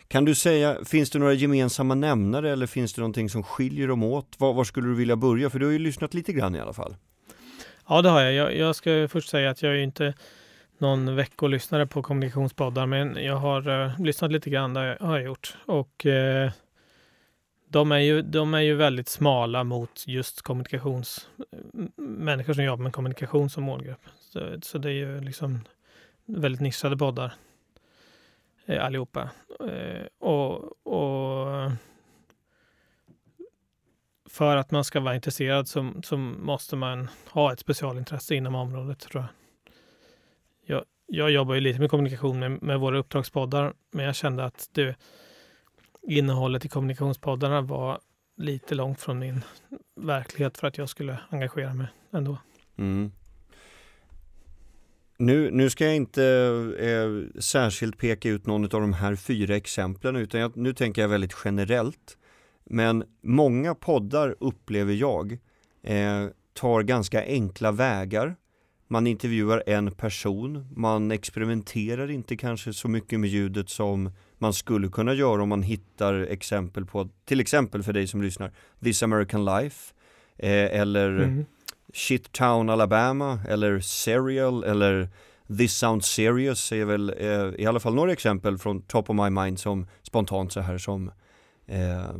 kan 0.08 0.24
du 0.24 0.34
säga, 0.34 0.84
finns 0.84 1.10
det 1.10 1.18
några 1.18 1.32
gemensamma 1.32 1.94
nämnare 1.94 2.52
eller 2.52 2.66
finns 2.66 2.92
det 2.92 3.00
någonting 3.00 3.30
som 3.30 3.42
skiljer 3.42 3.88
dem 3.88 4.02
åt? 4.02 4.34
Var, 4.38 4.52
var 4.52 4.64
skulle 4.64 4.88
du 4.88 4.94
vilja 4.94 5.16
börja? 5.16 5.50
För 5.50 5.58
du 5.58 5.66
har 5.66 5.72
ju 5.72 5.78
lyssnat 5.78 6.14
lite 6.14 6.32
grann 6.32 6.54
i 6.54 6.60
alla 6.60 6.72
fall. 6.72 6.96
Ja, 7.88 8.02
det 8.02 8.08
har 8.08 8.20
jag. 8.20 8.32
jag. 8.34 8.56
Jag 8.56 8.76
ska 8.76 9.08
först 9.08 9.28
säga 9.28 9.50
att 9.50 9.62
jag 9.62 9.72
är 9.72 9.76
ju 9.76 9.82
inte 9.82 10.14
någon 10.78 11.16
veckolyssnare 11.16 11.86
på 11.86 12.02
kommunikationspoddar, 12.02 12.86
men 12.86 13.24
jag 13.24 13.36
har 13.36 13.68
uh, 13.68 14.00
lyssnat 14.00 14.32
lite 14.32 14.50
grann, 14.50 14.74
det 14.74 14.96
har 15.00 15.16
jag 15.16 15.26
gjort. 15.26 15.56
Och 15.66 16.06
uh, 16.06 16.50
de, 17.68 17.92
är 17.92 17.98
ju, 17.98 18.22
de 18.22 18.54
är 18.54 18.60
ju 18.60 18.74
väldigt 18.74 19.08
smala 19.08 19.64
mot 19.64 20.04
just 20.06 20.42
kommunikations... 20.42 21.28
Människor 21.96 22.52
som 22.52 22.64
jobbar 22.64 22.82
med 22.82 22.92
kommunikation 22.92 23.50
som 23.50 23.62
målgrupp. 23.62 24.06
Så, 24.32 24.58
så 24.62 24.78
det 24.78 24.88
är 24.88 24.92
ju 24.92 25.20
liksom 25.20 25.60
väldigt 26.26 26.60
nischade 26.60 26.96
poddar 26.96 27.34
eh, 28.66 28.84
allihopa. 28.84 29.30
Eh, 29.60 30.06
och, 30.18 30.86
och 30.86 31.70
för 34.28 34.56
att 34.56 34.70
man 34.70 34.84
ska 34.84 35.00
vara 35.00 35.14
intresserad 35.14 35.68
så, 35.68 35.92
så 36.04 36.16
måste 36.16 36.76
man 36.76 37.08
ha 37.30 37.52
ett 37.52 37.60
specialintresse 37.60 38.34
inom 38.34 38.54
området 38.54 38.98
tror 38.98 39.22
jag. 39.22 39.30
Jag, 40.68 40.84
jag 41.06 41.30
jobbar 41.30 41.54
ju 41.54 41.60
lite 41.60 41.80
med 41.80 41.90
kommunikation 41.90 42.38
med, 42.38 42.62
med 42.62 42.80
våra 42.80 42.98
uppdragspoddar, 42.98 43.74
men 43.90 44.04
jag 44.04 44.14
kände 44.14 44.44
att 44.44 44.68
det, 44.72 44.96
innehållet 46.02 46.64
i 46.64 46.68
kommunikationspoddarna 46.68 47.60
var 47.60 48.00
lite 48.36 48.74
långt 48.74 49.00
från 49.00 49.18
min 49.18 49.44
verklighet 50.00 50.58
för 50.58 50.66
att 50.68 50.78
jag 50.78 50.88
skulle 50.88 51.18
engagera 51.30 51.74
mig 51.74 51.86
ändå. 52.12 52.38
Mm. 52.76 53.12
Nu, 55.18 55.50
nu 55.50 55.70
ska 55.70 55.84
jag 55.84 55.96
inte 55.96 56.24
eh, 56.78 57.40
särskilt 57.40 57.98
peka 57.98 58.28
ut 58.28 58.46
någon 58.46 58.64
av 58.64 58.80
de 58.80 58.92
här 58.92 59.16
fyra 59.16 59.56
exemplen 59.56 60.16
utan 60.16 60.40
jag, 60.40 60.56
nu 60.56 60.72
tänker 60.72 61.02
jag 61.02 61.08
väldigt 61.08 61.36
generellt. 61.44 62.18
Men 62.70 63.04
många 63.22 63.74
poddar 63.74 64.36
upplever 64.40 64.94
jag 64.94 65.38
eh, 65.82 66.26
tar 66.52 66.82
ganska 66.82 67.24
enkla 67.24 67.72
vägar. 67.72 68.36
Man 68.88 69.06
intervjuar 69.06 69.62
en 69.66 69.90
person, 69.90 70.66
man 70.76 71.10
experimenterar 71.10 72.10
inte 72.10 72.36
kanske 72.36 72.72
så 72.72 72.88
mycket 72.88 73.20
med 73.20 73.30
ljudet 73.30 73.68
som 73.68 74.10
man 74.38 74.52
skulle 74.52 74.88
kunna 74.88 75.14
göra 75.14 75.42
om 75.42 75.48
man 75.48 75.62
hittar 75.62 76.14
exempel 76.14 76.86
på, 76.86 77.08
till 77.24 77.40
exempel 77.40 77.82
för 77.82 77.92
dig 77.92 78.06
som 78.06 78.22
lyssnar, 78.22 78.52
This 78.82 79.02
American 79.02 79.44
Life 79.44 79.94
eh, 80.38 80.80
eller 80.80 81.08
Mm. 81.08 81.44
Shit 81.96 82.32
Town 82.32 82.70
Alabama 82.70 83.40
eller 83.48 83.80
Serial 83.80 84.64
eller 84.64 85.08
This 85.58 85.76
Sounds 85.76 86.06
Serious 86.08 86.72
är 86.72 86.84
väl 86.84 87.14
eh, 87.18 87.60
i 87.62 87.66
alla 87.66 87.80
fall 87.80 87.94
några 87.94 88.12
exempel 88.12 88.58
från 88.58 88.82
top 88.82 89.10
of 89.10 89.16
my 89.16 89.30
mind 89.30 89.58
som 89.58 89.86
spontant 90.02 90.52
så 90.52 90.60
här 90.60 90.78
som 90.78 91.10
eh, 91.66 92.14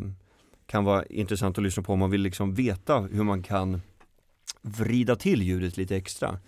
kan 0.66 0.84
vara 0.84 1.04
intressant 1.04 1.58
att 1.58 1.64
lyssna 1.64 1.82
på 1.82 1.92
om 1.92 1.98
man 1.98 2.10
vill 2.10 2.20
liksom 2.20 2.54
veta 2.54 3.00
hur 3.00 3.24
man 3.24 3.42
kan 3.42 3.82
vrida 4.62 5.16
till 5.16 5.42
ljudet 5.42 5.76
lite 5.76 5.96
extra. 5.96 6.38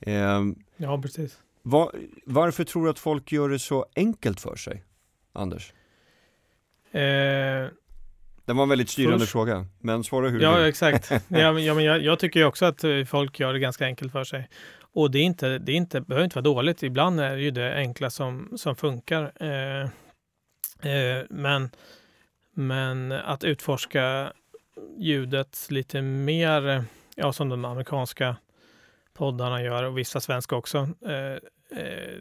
Eh, 0.00 0.40
Ja, 0.76 1.02
precis. 1.02 1.38
va, 1.62 1.92
varför 2.24 2.64
tror 2.64 2.84
du 2.84 2.90
att 2.90 2.98
folk 2.98 3.32
gör 3.32 3.48
det 3.48 3.58
så 3.58 3.86
enkelt 3.96 4.40
för 4.40 4.56
sig, 4.56 4.84
Anders? 5.32 5.72
Eh, 6.92 7.68
Det 8.50 8.54
var 8.54 8.62
en 8.62 8.68
väldigt 8.68 8.88
styrande 8.90 9.18
Först- 9.18 9.32
fråga, 9.32 9.66
men 9.80 10.04
svara 10.04 10.28
hur 10.28 10.38
du 10.38 10.44
Ja, 10.44 10.56
vill. 10.56 10.66
exakt. 10.66 11.10
Ja, 11.28 11.52
men, 11.52 11.64
ja, 11.64 11.74
men 11.74 11.84
jag, 11.84 12.02
jag 12.02 12.18
tycker 12.18 12.44
också 12.44 12.64
att 12.64 12.84
eh, 12.84 13.04
folk 13.04 13.40
gör 13.40 13.52
det 13.52 13.58
ganska 13.58 13.84
enkelt 13.84 14.12
för 14.12 14.24
sig. 14.24 14.48
Och 14.92 15.10
det, 15.10 15.18
är 15.18 15.22
inte, 15.22 15.58
det 15.58 15.72
är 15.72 15.76
inte, 15.76 16.00
behöver 16.00 16.24
inte 16.24 16.36
vara 16.36 16.42
dåligt. 16.42 16.82
Ibland 16.82 17.20
är 17.20 17.36
det 17.36 17.42
ju 17.42 17.50
det 17.50 17.74
enkla 17.74 18.10
som, 18.10 18.52
som 18.56 18.76
funkar. 18.76 19.32
Eh, 19.40 19.82
eh, 20.92 21.24
men, 21.30 21.70
men 22.54 23.12
att 23.12 23.44
utforska 23.44 24.32
ljudet 24.98 25.66
lite 25.70 26.02
mer, 26.02 26.68
eh, 26.68 26.82
ja, 27.16 27.32
som 27.32 27.48
de 27.48 27.64
amerikanska 27.64 28.36
poddarna 29.14 29.62
gör 29.62 29.82
och 29.82 29.98
vissa 29.98 30.20
svenska 30.20 30.56
också. 30.56 30.78
Eh, 31.06 31.14
eh, 31.80 32.14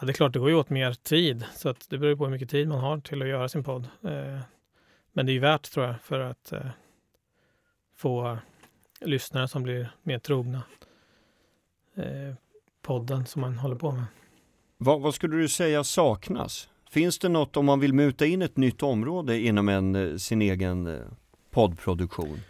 ja, 0.00 0.06
det 0.06 0.12
är 0.12 0.14
klart, 0.14 0.32
det 0.32 0.38
går 0.38 0.48
ju 0.50 0.56
åt 0.56 0.70
mer 0.70 0.92
tid. 0.92 1.44
Så 1.54 1.68
att 1.68 1.86
det 1.90 1.98
beror 1.98 2.16
på 2.16 2.24
hur 2.24 2.32
mycket 2.32 2.50
tid 2.50 2.68
man 2.68 2.78
har 2.80 2.98
till 3.00 3.22
att 3.22 3.28
göra 3.28 3.48
sin 3.48 3.64
podd. 3.64 3.88
Men 5.18 5.26
det 5.26 5.32
är 5.32 5.34
ju 5.34 5.40
värt 5.40 5.70
tror 5.70 5.86
jag 5.86 5.94
för 6.02 6.20
att 6.20 6.52
eh, 6.52 6.60
få 7.96 8.38
lyssnare 9.00 9.48
som 9.48 9.62
blir 9.62 9.90
mer 10.02 10.18
trogna 10.18 10.62
eh, 11.96 12.34
podden 12.82 13.26
som 13.26 13.40
man 13.40 13.58
håller 13.58 13.76
på 13.76 13.92
med. 13.92 14.04
Vad, 14.76 15.00
vad 15.00 15.14
skulle 15.14 15.36
du 15.36 15.48
säga 15.48 15.84
saknas? 15.84 16.68
Finns 16.90 17.18
det 17.18 17.28
något 17.28 17.56
om 17.56 17.66
man 17.66 17.80
vill 17.80 17.94
muta 17.94 18.26
in 18.26 18.42
ett 18.42 18.56
nytt 18.56 18.82
område 18.82 19.40
inom 19.40 19.68
en, 19.68 19.94
eh, 19.94 20.16
sin 20.16 20.42
egen 20.42 20.86
eh, 20.86 21.00
poddproduktion? 21.50 22.40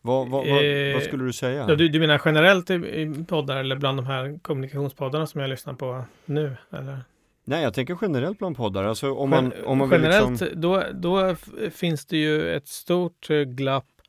Vad, 0.00 0.28
vad, 0.28 0.46
vad, 0.48 0.64
Eh, 0.64 0.94
vad 0.94 1.02
skulle 1.02 1.24
du 1.24 1.32
säga? 1.32 1.66
Ja, 1.68 1.74
du, 1.74 1.88
du 1.88 2.00
menar 2.00 2.22
generellt 2.24 2.70
i, 2.70 2.74
i 2.74 3.24
poddar 3.28 3.56
eller 3.56 3.76
bland 3.76 3.98
de 3.98 4.06
här 4.06 4.38
kommunikationspoddarna 4.42 5.26
som 5.26 5.40
jag 5.40 5.50
lyssnar 5.50 5.74
på 5.74 6.04
nu? 6.24 6.56
Eller? 6.70 7.00
Nej, 7.48 7.62
jag 7.62 7.74
tänker 7.74 7.98
generellt 8.02 8.38
bland 8.38 8.56
poddar. 8.56 8.84
Alltså 8.84 9.12
om 9.12 9.30
man, 9.30 9.52
om 9.64 9.78
man 9.78 9.90
Generellt, 9.90 10.40
liksom... 10.40 10.60
då, 10.60 10.84
då 10.94 11.36
finns 11.70 12.06
det 12.06 12.16
ju 12.16 12.56
ett 12.56 12.68
stort 12.68 13.30
eh, 13.30 13.40
glapp 13.40 14.00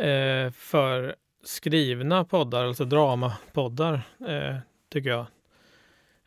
eh, 0.00 0.50
för 0.52 1.16
skrivna 1.44 2.24
poddar, 2.24 2.64
alltså 2.64 2.84
dramapoddar, 2.84 3.94
eh, 4.28 4.56
tycker 4.92 5.10
jag. 5.10 5.26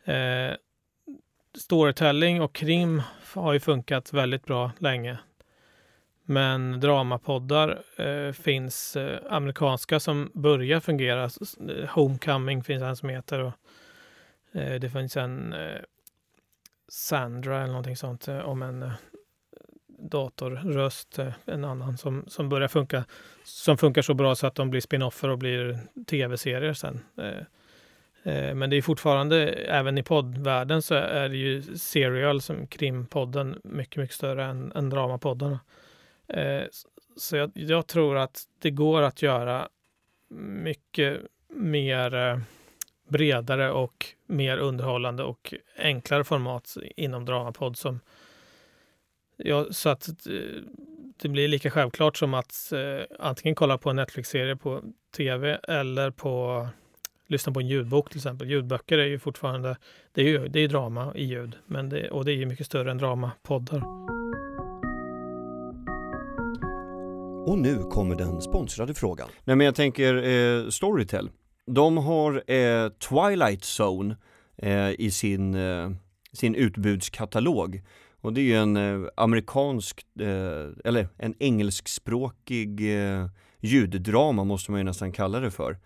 Eh, 0.03 0.55
storytelling 1.57 2.41
och 2.41 2.53
krim 2.55 3.01
har 3.33 3.53
ju 3.53 3.59
funkat 3.59 4.13
väldigt 4.13 4.45
bra 4.45 4.71
länge. 4.77 5.17
Men 6.23 6.79
dramapoddar 6.79 7.81
eh, 7.97 8.31
finns 8.31 8.95
eh, 8.95 9.19
amerikanska 9.29 9.99
som 9.99 10.31
börjar 10.33 10.79
fungera. 10.79 11.23
Eh, 11.23 11.89
Homecoming 11.89 12.63
finns 12.63 12.83
en 12.83 12.95
som 12.95 13.09
heter. 13.09 13.39
Och, 13.39 13.53
eh, 14.59 14.79
det 14.79 14.89
finns 14.89 15.17
en 15.17 15.53
eh, 15.53 15.81
Sandra 16.89 17.58
eller 17.58 17.67
någonting 17.67 17.96
sånt 17.96 18.27
eh, 18.27 18.39
om 18.39 18.62
en 18.62 18.84
eh, 18.84 18.91
datorröst, 19.88 21.19
eh, 21.19 21.34
en 21.46 21.65
annan 21.65 21.98
som, 21.98 22.24
som 22.27 22.50
börjar 22.50 22.67
funka. 22.67 23.05
Som 23.43 23.77
funkar 23.77 24.01
så 24.01 24.13
bra 24.13 24.36
så 24.36 24.48
att 24.48 24.55
de 24.55 24.69
blir 24.69 24.81
spinoffer 24.81 25.29
och 25.29 25.38
blir 25.38 25.79
tv-serier 26.08 26.74
sen. 26.74 27.00
Men 28.24 28.69
det 28.69 28.77
är 28.77 28.81
fortfarande, 28.81 29.50
även 29.50 29.98
i 29.98 30.03
poddvärlden 30.03 30.81
så 30.81 30.96
är 30.96 31.29
det 31.29 31.38
ju 31.38 31.62
Serial 31.77 32.41
som 32.41 32.67
krimpodden 32.67 33.62
mycket, 33.63 33.98
mycket 33.98 34.15
större 34.15 34.46
än, 34.46 34.72
än 34.75 34.89
dramapoddarna. 34.89 35.60
Så 37.17 37.36
jag, 37.36 37.51
jag 37.53 37.88
tror 37.88 38.17
att 38.17 38.43
det 38.60 38.72
går 38.72 39.01
att 39.01 39.22
göra 39.22 39.69
mycket 40.29 41.22
mer 41.48 42.41
bredare 43.08 43.72
och 43.72 44.15
mer 44.29 44.57
underhållande 44.57 45.24
och 45.24 45.53
enklare 45.77 46.24
format 46.24 46.77
inom 46.95 47.25
dramapodd 47.25 47.77
som 47.77 48.00
ja, 49.38 49.65
så 49.71 49.89
att 49.89 50.09
det 51.21 51.29
blir 51.29 51.48
lika 51.48 51.71
självklart 51.71 52.17
som 52.17 52.33
att 52.33 52.71
eh, 52.71 53.05
antingen 53.19 53.55
kolla 53.55 53.77
på 53.77 53.89
en 53.89 53.95
Netflix-serie 53.95 54.55
på 54.55 54.81
tv 55.17 55.59
eller 55.63 56.12
på 56.12 56.67
lyssna 57.27 57.53
på 57.53 57.59
en 57.59 57.67
ljudbok 57.67 58.09
till 58.09 58.17
exempel. 58.17 58.50
Ljudböcker 58.50 58.98
är 58.98 59.05
ju 59.05 59.19
fortfarande, 59.19 59.77
det 60.13 60.21
är 60.21 60.25
ju 60.25 60.48
det 60.48 60.59
är 60.59 60.67
drama 60.67 61.13
i 61.15 61.25
ljud, 61.25 61.55
men 61.65 61.89
det, 61.89 62.09
och 62.09 62.25
det 62.25 62.31
är 62.31 62.36
ju 62.36 62.45
mycket 62.45 62.65
större 62.65 62.91
än 62.91 62.98
dramapoddar. 62.98 63.83
Och 67.48 67.57
nu 67.57 67.83
kommer 67.83 68.15
den 68.15 68.41
sponsrade 68.41 68.93
frågan. 68.93 69.27
Nej 69.43 69.55
men 69.55 69.65
jag 69.65 69.75
tänker 69.75 70.15
eh, 70.15 70.69
Storytel. 70.69 71.29
De 71.69 71.97
har 71.97 72.51
eh, 72.51 72.89
Twilight 72.89 73.63
Zone 73.79 74.15
eh, 74.57 74.89
i 74.89 75.11
sin, 75.11 75.55
eh, 75.55 75.89
sin 76.33 76.55
utbudskatalog. 76.55 77.81
Och 78.21 78.33
det 78.33 78.41
är 78.41 78.43
ju 78.43 78.55
en 78.55 78.77
eh, 78.77 79.09
amerikansk, 79.17 80.05
eh, 80.19 80.67
eller 80.85 81.07
en 81.17 81.35
engelskspråkig 81.39 82.95
eh, 82.99 83.25
ljuddrama 83.59 84.43
måste 84.43 84.71
man 84.71 84.79
ju 84.79 84.83
nästan 84.83 85.11
kalla 85.11 85.39
det 85.39 85.51
för. 85.51 85.77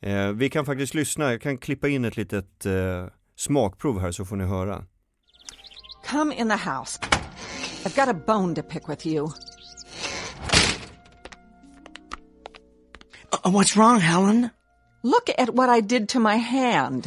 Eh, 0.00 0.28
vi 0.28 0.50
kan 0.50 0.66
faktiskt 0.66 0.94
lyssna, 0.94 1.30
jag 1.30 1.40
kan 1.40 1.58
klippa 1.58 1.88
in 1.88 2.04
ett 2.04 2.16
litet 2.16 2.66
eh, 2.66 3.06
smakprov 3.36 4.00
här 4.00 4.12
så 4.12 4.24
får 4.24 4.36
ni 4.36 4.44
höra. 4.44 4.84
Come 6.10 6.34
in 6.34 6.48
the 6.48 6.70
house. 6.70 7.00
I've 7.84 7.96
got 7.96 8.08
a 8.08 8.20
bone 8.26 8.54
to 8.54 8.62
pick 8.62 8.88
with 8.88 9.06
you. 9.06 9.24
Uh, 13.44 13.50
what's 13.50 13.76
wrong, 13.76 14.00
Helen? 14.00 14.48
Look 15.02 15.30
at 15.36 15.54
what 15.54 15.68
I 15.68 15.80
did 15.80 16.10
to 16.10 16.20
my 16.20 16.36
hand. 16.36 17.06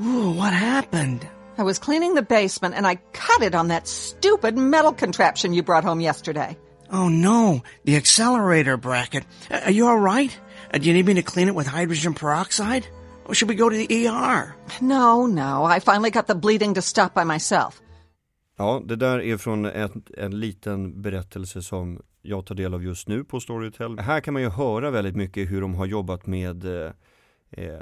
Ooh, 0.00 0.30
what 0.30 0.52
happened? 0.52 1.26
I 1.56 1.62
was 1.62 1.78
cleaning 1.78 2.14
the 2.14 2.22
basement 2.22 2.74
and 2.74 2.86
I 2.86 2.96
cut 3.12 3.42
it 3.42 3.54
on 3.54 3.68
that 3.68 3.86
stupid 3.86 4.56
metal 4.56 4.92
contraption 4.92 5.54
you 5.54 5.62
brought 5.62 5.84
home 5.84 6.00
yesterday. 6.00 6.56
Oh 6.90 7.08
no, 7.08 7.62
the 7.84 7.96
accelerator 7.96 8.76
bracket. 8.76 9.24
Uh, 9.50 9.60
are 9.66 9.70
you 9.70 9.86
all 9.86 9.98
right? 9.98 10.36
Uh, 10.74 10.78
do 10.78 10.88
you 10.88 10.94
need 10.94 11.06
me 11.06 11.14
to 11.14 11.22
clean 11.22 11.48
it 11.48 11.54
with 11.54 11.66
hydrogen 11.66 12.14
peroxide? 12.14 12.86
Or 13.26 13.34
should 13.34 13.48
we 13.48 13.54
go 13.54 13.68
to 13.68 13.76
the 13.76 14.08
ER? 14.08 14.54
No, 14.80 15.26
no, 15.26 15.64
I 15.64 15.80
finally 15.80 16.10
got 16.10 16.26
the 16.26 16.34
bleeding 16.34 16.74
to 16.74 16.82
stop 16.82 17.14
by 17.14 17.24
myself. 17.24 17.80
Ja, 18.56 18.82
det 18.84 18.96
där 18.96 19.20
är 19.20 19.36
från 19.36 19.64
en, 19.64 20.02
en 20.16 20.40
liten 20.40 21.02
berättelse 21.02 21.62
som 21.62 22.00
jag 22.22 22.46
tar 22.46 22.54
del 22.54 22.74
av 22.74 22.84
just 22.84 23.08
nu 23.08 23.24
på 23.24 23.40
Storytel. 23.40 23.98
Här 23.98 24.20
kan 24.20 24.34
man 24.34 24.42
ju 24.42 24.48
höra 24.48 24.90
väldigt 24.90 25.16
mycket 25.16 25.50
hur 25.50 25.60
de 25.60 25.74
har 25.74 25.86
jobbat 25.86 26.26
med, 26.26 26.64
eh, 26.64 26.90
eh, 27.50 27.80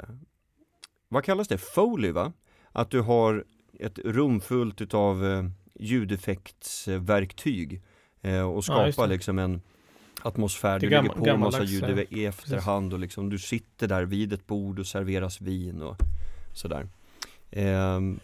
vad 1.09 1.23
kallas 1.23 1.47
det, 1.47 1.57
Foley 1.57 2.11
va? 2.11 2.33
Att 2.71 2.91
du 2.91 3.01
har 3.01 3.43
ett 3.79 3.99
rum 3.99 4.41
fullt 4.41 4.81
utav 4.81 5.25
eh, 5.25 5.43
ljudeffektsverktyg 5.79 7.81
eh, 8.21 8.41
och 8.41 8.63
Ja, 8.67 8.85
just 8.85 8.95
skapa 8.95 9.07
det. 9.07 9.13
liksom 9.13 9.39
en 9.39 9.61
atmosfär. 10.21 10.79
Du 10.79 10.89
lägger 10.89 11.09
på 11.09 11.27
en 11.27 11.39
massa 11.39 11.63
ljud 11.63 11.83
eh, 11.83 11.99
i 12.09 12.25
efterhand 12.25 12.93
och 12.93 12.99
liksom 12.99 13.29
du 13.29 13.39
sitter 13.39 13.87
där 13.87 14.05
vid 14.05 14.33
ett 14.33 14.47
bord 14.47 14.79
och 14.79 14.87
serveras 14.87 15.41
vin 15.41 15.81
och 15.81 15.97
sådär. 16.53 16.87
Ehm, 17.51 18.19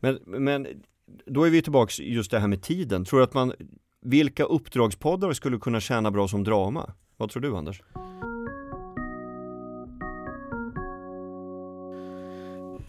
men, 0.00 0.18
men 0.24 0.66
då 1.26 1.44
är 1.44 1.50
vi 1.50 1.62
tillbaks 1.62 2.00
just 2.00 2.30
det 2.30 2.38
här 2.38 2.48
med 2.48 2.62
tiden. 2.62 3.04
Tror 3.04 3.20
du 3.20 3.24
att 3.24 3.34
man, 3.34 3.52
vilka 4.02 4.44
uppdragspoddar 4.44 5.32
skulle 5.32 5.58
kunna 5.58 5.80
tjäna 5.80 6.10
bra 6.10 6.28
som 6.28 6.44
drama? 6.44 6.92
Vad 7.16 7.30
tror 7.30 7.42
du 7.42 7.56
Anders? 7.56 7.82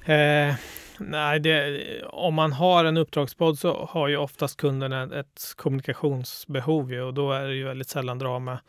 Eh, 0.10 0.56
nej, 1.00 1.40
det, 1.40 2.04
om 2.04 2.34
man 2.34 2.52
har 2.52 2.86
en 2.86 2.98
uppdragspodd 2.98 3.60
så 3.60 3.86
har 3.86 4.08
ju 4.08 4.18
oftast 4.18 4.58
kunden 4.58 4.94
ett, 4.94 5.12
ett 5.12 5.42
kommunikationsbehov 5.56 6.92
ju, 6.92 7.02
och 7.02 7.14
då 7.14 7.32
är 7.32 7.48
det 7.48 7.56
ju 7.56 7.64
väldigt 7.64 7.90
sällan 7.90 8.20
drama 8.20 8.60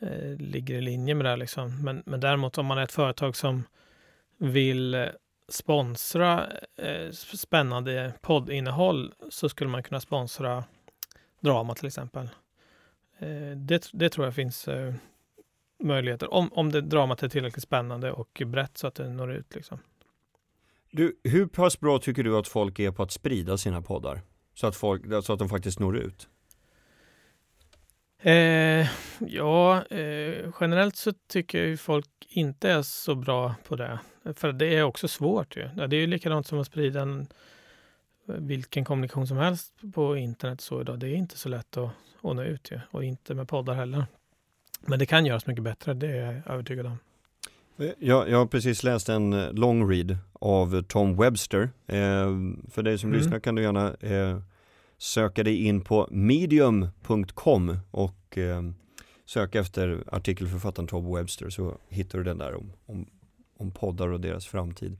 eh, 0.00 0.36
ligger 0.38 0.74
i 0.74 0.80
linje 0.80 1.14
med 1.14 1.24
det. 1.24 1.30
här, 1.30 1.36
Liksom. 1.36 1.84
Men, 1.84 2.02
men 2.06 2.20
däremot 2.20 2.58
om 2.58 2.66
man 2.66 2.78
är 2.78 2.82
ett 2.82 2.92
företag 2.92 3.36
som 3.36 3.64
vill 4.38 4.94
eh, 4.94 5.06
sponsra 5.48 6.46
eh, 6.76 7.10
spännande 7.12 8.12
poddinnehåll 8.20 9.12
så 9.30 9.48
skulle 9.48 9.70
man 9.70 9.82
kunna 9.82 10.00
sponsra 10.00 10.64
drama 11.40 11.74
till 11.74 11.86
exempel. 11.86 12.28
Eh, 13.18 13.56
det, 13.56 13.90
det 13.92 14.08
tror 14.08 14.26
jag 14.26 14.34
finns 14.34 14.68
eh, 14.68 14.94
möjligheter 15.82 16.34
om, 16.34 16.52
om 16.52 16.72
det 16.72 16.80
dramat 16.80 17.22
är 17.22 17.28
tillräckligt 17.28 17.64
spännande 17.64 18.12
och 18.12 18.42
brett 18.46 18.78
så 18.78 18.86
att 18.86 18.94
det 18.94 19.08
når 19.08 19.32
ut. 19.32 19.54
Liksom. 19.54 19.78
Du, 20.90 21.20
hur 21.24 21.46
pass 21.46 21.80
bra 21.80 21.98
tycker 21.98 22.24
du 22.24 22.38
att 22.38 22.48
folk 22.48 22.78
är 22.78 22.90
på 22.90 23.02
att 23.02 23.12
sprida 23.12 23.58
sina 23.58 23.82
poddar? 23.82 24.20
Så 24.54 24.66
att, 24.66 24.76
folk, 24.76 25.24
så 25.24 25.32
att 25.32 25.38
de 25.38 25.48
faktiskt 25.48 25.78
når 25.78 25.96
ut? 25.96 26.28
Eh, 28.18 28.88
ja, 29.18 29.84
eh, 29.84 30.52
generellt 30.60 30.96
så 30.96 31.12
tycker 31.28 31.58
jag 31.58 31.68
ju 31.68 31.76
folk 31.76 32.08
inte 32.28 32.70
är 32.70 32.82
så 32.82 33.14
bra 33.14 33.54
på 33.68 33.76
det. 33.76 33.98
För 34.34 34.52
det 34.52 34.76
är 34.76 34.82
också 34.82 35.08
svårt 35.08 35.56
ju. 35.56 35.68
Det 35.68 35.96
är 35.96 36.00
ju 36.00 36.06
likadant 36.06 36.46
som 36.46 36.58
att 36.58 36.66
sprida 36.66 37.00
en, 37.00 37.26
vilken 38.26 38.84
kommunikation 38.84 39.26
som 39.26 39.36
helst 39.36 39.72
på 39.94 40.16
internet 40.16 40.60
så 40.60 40.80
idag. 40.80 40.98
Det 40.98 41.08
är 41.08 41.14
inte 41.14 41.38
så 41.38 41.48
lätt 41.48 41.76
att, 41.76 41.90
att 42.22 42.36
nå 42.36 42.42
ut 42.42 42.70
ju. 42.70 42.80
Och 42.90 43.04
inte 43.04 43.34
med 43.34 43.48
poddar 43.48 43.74
heller. 43.74 44.06
Men 44.80 44.98
det 44.98 45.06
kan 45.06 45.26
göras 45.26 45.46
mycket 45.46 45.64
bättre, 45.64 45.94
det 45.94 46.06
är 46.06 46.32
jag 46.32 46.54
övertygad 46.54 46.86
om. 46.86 46.98
Jag, 47.98 48.30
jag 48.30 48.38
har 48.38 48.46
precis 48.46 48.82
läst 48.82 49.08
en 49.08 49.32
eh, 49.32 49.52
long 49.52 49.90
read 49.90 50.18
av 50.46 50.82
Tom 50.82 51.16
Webster. 51.16 51.70
Eh, 51.86 52.36
för 52.70 52.82
dig 52.82 52.98
som 52.98 53.08
Mm. 53.10 53.20
lyssnar 53.20 53.38
kan 53.38 53.54
du 53.54 53.62
gärna 53.62 53.94
eh, 53.94 54.38
söka 54.98 55.42
dig 55.42 55.64
in 55.64 55.80
på 55.80 56.08
medium.com 56.10 57.78
och 57.90 58.38
eh, 58.38 58.62
söka 59.24 59.60
efter 59.60 60.04
artikelförfattaren 60.06 60.86
Tom 60.86 61.14
Webster 61.14 61.50
så 61.50 61.78
hittar 61.88 62.18
du 62.18 62.24
den 62.24 62.38
där 62.38 62.54
om, 62.54 62.72
om, 62.86 63.06
om 63.58 63.70
poddar 63.70 64.08
och 64.08 64.20
deras 64.20 64.46
framtid. 64.46 64.96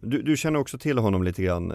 Du, 0.00 0.22
du, 0.22 0.36
känner 0.36 0.58
också 0.60 0.78
till 0.78 0.98
honom 0.98 1.22
lite 1.22 1.42
grann, 1.42 1.70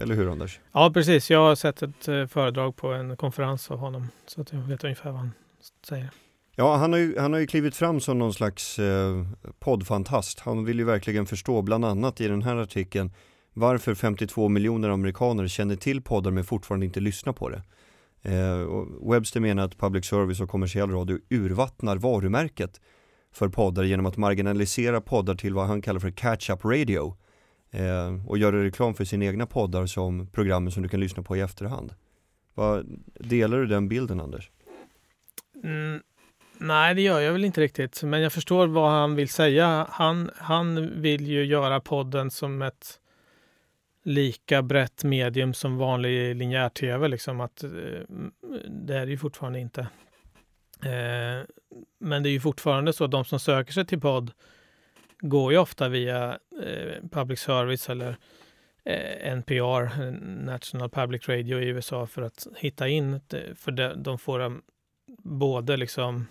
eller 0.00 0.14
hur 0.14 0.32
Anders? 0.32 0.60
Ja, 0.72 0.90
precis. 0.94 1.30
Jag 1.30 1.38
har 1.38 1.54
sett 1.54 1.82
ett 1.82 2.04
föredrag 2.30 2.76
på 2.76 2.88
en 2.88 3.16
konferens 3.16 3.70
av 3.70 3.78
honom 3.78 4.08
så 4.26 4.40
att 4.40 4.52
jag 4.52 4.60
vet 4.60 4.84
ungefär 4.84 5.10
vad 5.10 5.20
han 5.20 5.32
säger. 5.86 6.10
Ja, 6.56 6.76
han 6.76 6.92
har, 6.92 6.98
ju, 6.98 7.18
han 7.18 7.32
har 7.32 7.40
ju 7.40 7.46
klivit 7.46 7.76
fram 7.76 8.00
som 8.00 8.18
någon 8.18 8.34
slags 8.34 8.78
eh, 8.78 9.26
poddfantast. 9.58 10.40
Han 10.40 10.64
vill 10.64 10.78
ju 10.78 10.84
verkligen 10.84 11.26
förstå, 11.26 11.62
bland 11.62 11.84
annat 11.84 12.20
i 12.20 12.28
den 12.28 12.42
här 12.42 12.56
artikeln, 12.56 13.10
varför 13.52 13.94
52 13.94 14.48
miljoner 14.48 14.88
amerikaner 14.88 15.48
känner 15.48 15.76
till 15.76 16.02
poddar 16.02 16.30
men 16.30 16.44
fortfarande 16.44 16.86
inte 16.86 17.00
lyssnar 17.00 17.32
på 17.32 17.48
det. 17.48 17.62
Eh, 18.22 18.60
och 18.60 19.14
Webster 19.14 19.40
menar 19.40 19.64
att 19.64 19.78
public 19.78 20.04
service 20.04 20.40
och 20.40 20.48
kommersiell 20.48 20.90
radio 20.90 21.18
urvattnar 21.30 21.96
varumärket 21.96 22.80
för 23.32 23.48
poddar 23.48 23.84
genom 23.84 24.06
att 24.06 24.16
marginalisera 24.16 25.00
poddar 25.00 25.34
till 25.34 25.54
vad 25.54 25.66
han 25.66 25.82
kallar 25.82 26.00
för 26.00 26.10
catch-up 26.10 26.64
radio 26.64 27.16
eh, 27.70 28.28
och 28.28 28.38
göra 28.38 28.64
reklam 28.64 28.94
för 28.94 29.04
sina 29.04 29.24
egna 29.24 29.46
poddar 29.46 29.86
som 29.86 30.26
programmen 30.26 30.72
som 30.72 30.82
du 30.82 30.88
kan 30.88 31.00
lyssna 31.00 31.22
på 31.22 31.36
i 31.36 31.40
efterhand. 31.40 31.94
Va, 32.54 32.82
delar 33.14 33.58
du 33.58 33.66
den 33.66 33.88
bilden 33.88 34.20
Anders? 34.20 34.50
Mm, 35.64 36.00
nej, 36.62 36.94
det 36.94 37.02
gör 37.02 37.20
jag 37.20 37.32
väl 37.32 37.44
inte 37.44 37.60
riktigt, 37.60 38.02
men 38.02 38.20
jag 38.20 38.32
förstår 38.32 38.66
vad 38.66 38.90
han 38.90 39.14
vill 39.14 39.28
säga. 39.28 39.86
Han, 39.90 40.30
han 40.36 41.00
vill 41.02 41.26
ju 41.26 41.44
göra 41.44 41.80
podden 41.80 42.30
som 42.30 42.62
ett 42.62 42.98
lika 44.04 44.62
brett 44.62 45.04
medium 45.04 45.54
som 45.54 45.76
vanlig 45.76 46.36
linjär 46.36 46.68
tv. 46.68 47.08
Liksom 47.08 47.40
att, 47.40 47.64
eh, 47.64 47.70
det 48.68 48.96
är 48.96 49.06
det 49.06 49.10
ju 49.10 49.18
fortfarande 49.18 49.60
inte. 49.60 49.80
Eh, 50.82 51.44
men 51.98 52.22
det 52.22 52.28
är 52.28 52.32
ju 52.32 52.40
fortfarande 52.40 52.92
så 52.92 53.04
att 53.04 53.10
de 53.10 53.24
som 53.24 53.40
söker 53.40 53.72
sig 53.72 53.86
till 53.86 54.00
podd 54.00 54.32
går 55.20 55.52
ju 55.52 55.58
ofta 55.58 55.88
via 55.88 56.38
eh, 56.64 57.08
public 57.10 57.40
service 57.40 57.88
eller 57.90 58.16
eh, 58.84 59.32
NPR, 59.32 60.10
National 60.44 60.90
Public 60.90 61.28
Radio 61.28 61.60
i 61.60 61.66
USA 61.68 62.06
för 62.06 62.22
att 62.22 62.46
hitta 62.56 62.88
in. 62.88 63.14
Eh, 63.14 63.54
för 63.56 63.94
de 63.96 64.18
får 64.18 64.60
både 65.22 65.76
liksom 65.76 66.26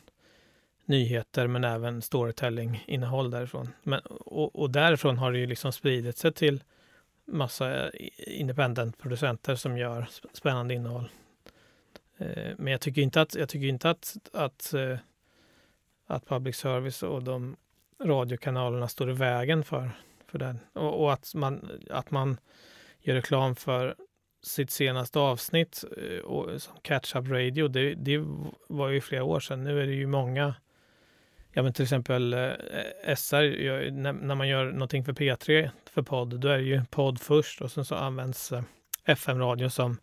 nyheter 0.91 1.47
men 1.47 1.63
även 1.63 2.01
storytelling-innehåll 2.01 3.31
därifrån. 3.31 3.69
Men, 3.83 3.99
och, 4.05 4.55
och 4.55 4.69
därifrån 4.69 5.17
har 5.17 5.31
det 5.31 5.39
ju 5.39 5.45
liksom 5.45 5.71
spridit 5.71 6.17
sig 6.17 6.33
till 6.33 6.63
massa 7.25 7.89
eh, 7.89 7.91
independent-producenter 8.27 9.55
som 9.55 9.77
gör 9.77 10.07
spännande 10.33 10.73
innehåll. 10.73 11.09
Eh, 12.17 12.53
men 12.57 12.71
jag 12.71 12.81
tycker 12.81 13.01
inte 13.01 13.21
att, 13.21 13.35
jag 13.35 13.49
tycker 13.49 13.67
inte 13.67 13.89
att, 13.89 14.17
att, 14.33 14.73
eh, 14.73 14.97
att 16.07 16.25
public 16.25 16.55
service 16.55 17.03
och 17.03 17.23
de 17.23 17.55
radiokanalerna 18.03 18.87
står 18.87 19.09
i 19.09 19.13
vägen 19.13 19.63
för, 19.63 19.91
för 20.27 20.39
det. 20.39 20.55
Och, 20.73 21.03
och, 21.03 21.13
att, 21.13 21.35
man, 21.35 21.71
att 21.89 22.11
man 22.11 22.37
gör 22.99 23.15
reklam 23.15 23.55
för 23.55 23.95
sitt 24.43 24.71
senaste 24.71 25.19
avsnitt 25.19 25.83
eh, 25.97 26.19
och, 26.19 26.61
som 26.61 26.75
Catch-Up 26.83 27.29
Radio, 27.29 27.67
det, 27.67 27.93
det 27.93 28.25
var 28.67 28.89
ju 28.89 29.01
flera 29.01 29.23
år 29.23 29.39
sedan. 29.39 29.63
Nu 29.63 29.81
är 29.81 29.87
det 29.87 29.93
ju 29.93 30.07
många 30.07 30.55
Ja 31.53 31.63
men 31.63 31.73
till 31.73 31.83
exempel 31.83 32.33
eh, 32.33 33.15
SR, 33.15 33.91
när, 33.91 34.35
man 34.35 34.47
gör 34.47 34.71
någonting 34.71 35.05
för 35.05 35.13
P3 35.13 35.69
för 35.93 36.01
podd, 36.01 36.39
då 36.39 36.47
är 36.47 36.57
det 36.57 36.63
ju 36.63 36.81
podd 36.89 37.21
först 37.21 37.61
och 37.61 37.71
sen 37.71 37.85
så 37.85 37.95
används 37.95 38.51
eh, 38.51 38.61
FM-radio 39.05 39.69
som 39.69 39.97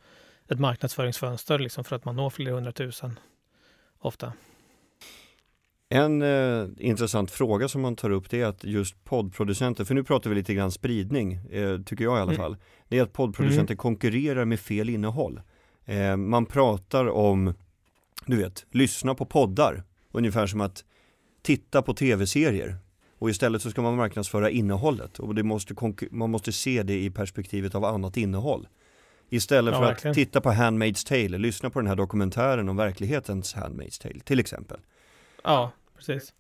ett 0.49 0.59
marknadsföringsfönster 0.59 1.59
liksom 1.59 1.85
för 1.85 1.97
att 1.97 2.05
man 2.05 2.17
når 2.17 2.31
flera 2.31 2.55
hundratusen 2.55 3.19
ofta. 3.99 4.33
En 5.89 6.23
eh, 6.23 6.67
intressant 6.79 7.31
fråga 7.31 7.69
som 7.69 7.83
man 7.83 7.97
tar 7.97 8.11
upp 8.11 8.31
det 8.31 8.41
är 8.41 8.47
att 8.47 8.65
just 8.65 9.05
poddproducenter, 9.05 9.85
för 9.85 9.95
nu 9.95 10.05
pratar 10.05 10.31
vi 10.31 10.37
lite 10.37 10.55
grann 10.55 10.71
spridning, 10.73 11.33
eh, 11.33 11.79
tycker 11.81 12.05
jag 12.05 12.19
i 12.19 12.21
alla 12.21 12.33
mm. 12.33 12.37
fall, 12.37 12.57
det 12.89 12.99
är 12.99 13.03
att 13.03 13.13
poddproducenter 13.13 13.75
mm. 13.75 13.79
konkurrerar 13.79 14.45
med 14.45 14.61
fel 14.61 14.89
innehåll. 14.89 15.41
Eh, 15.85 16.17
man 16.17 16.47
pratar 16.47 17.09
om, 17.09 17.55
du 18.27 18.37
vet, 18.37 18.67
lyssna 18.71 19.15
på 19.15 19.27
poddar, 19.27 19.85
ungefär 20.13 20.47
som 20.47 20.61
att 20.61 20.85
titta 21.43 21.83
på 21.83 21.95
tv-serier. 21.95 22.77
Och 23.19 23.31
istället 23.31 23.63
så 23.63 23.71
ska 23.71 23.83
man 23.83 23.97
marknadsföra 23.97 24.51
innehållet 24.51 25.19
och 25.19 25.35
det 25.35 25.43
måste 25.43 25.75
man 26.11 26.31
måste 26.31 26.53
se 26.53 26.83
det 26.83 27.01
i 27.01 27.11
perspektivet 27.11 27.75
av 27.75 27.85
annat 27.85 28.17
innehåll. 28.17 28.69
Istället 29.31 29.75
ja, 29.75 29.81
för 29.81 29.87
verkligen. 29.87 30.11
att 30.11 30.15
titta 30.15 30.41
på 30.41 30.51
Handmaid's 30.51 31.09
Tale, 31.09 31.39
lyssna 31.39 31.71
på 31.71 31.79
den 31.79 31.87
här 31.87 31.97
dokumentären 31.97 32.69
om 32.69 32.77
verklighetens 32.77 33.55
Handmaid's 33.55 34.03
Tale 34.03 34.21
till 34.21 34.41
exempel. 34.41 34.81
Ja, 35.45 35.73
precis. 35.97 36.33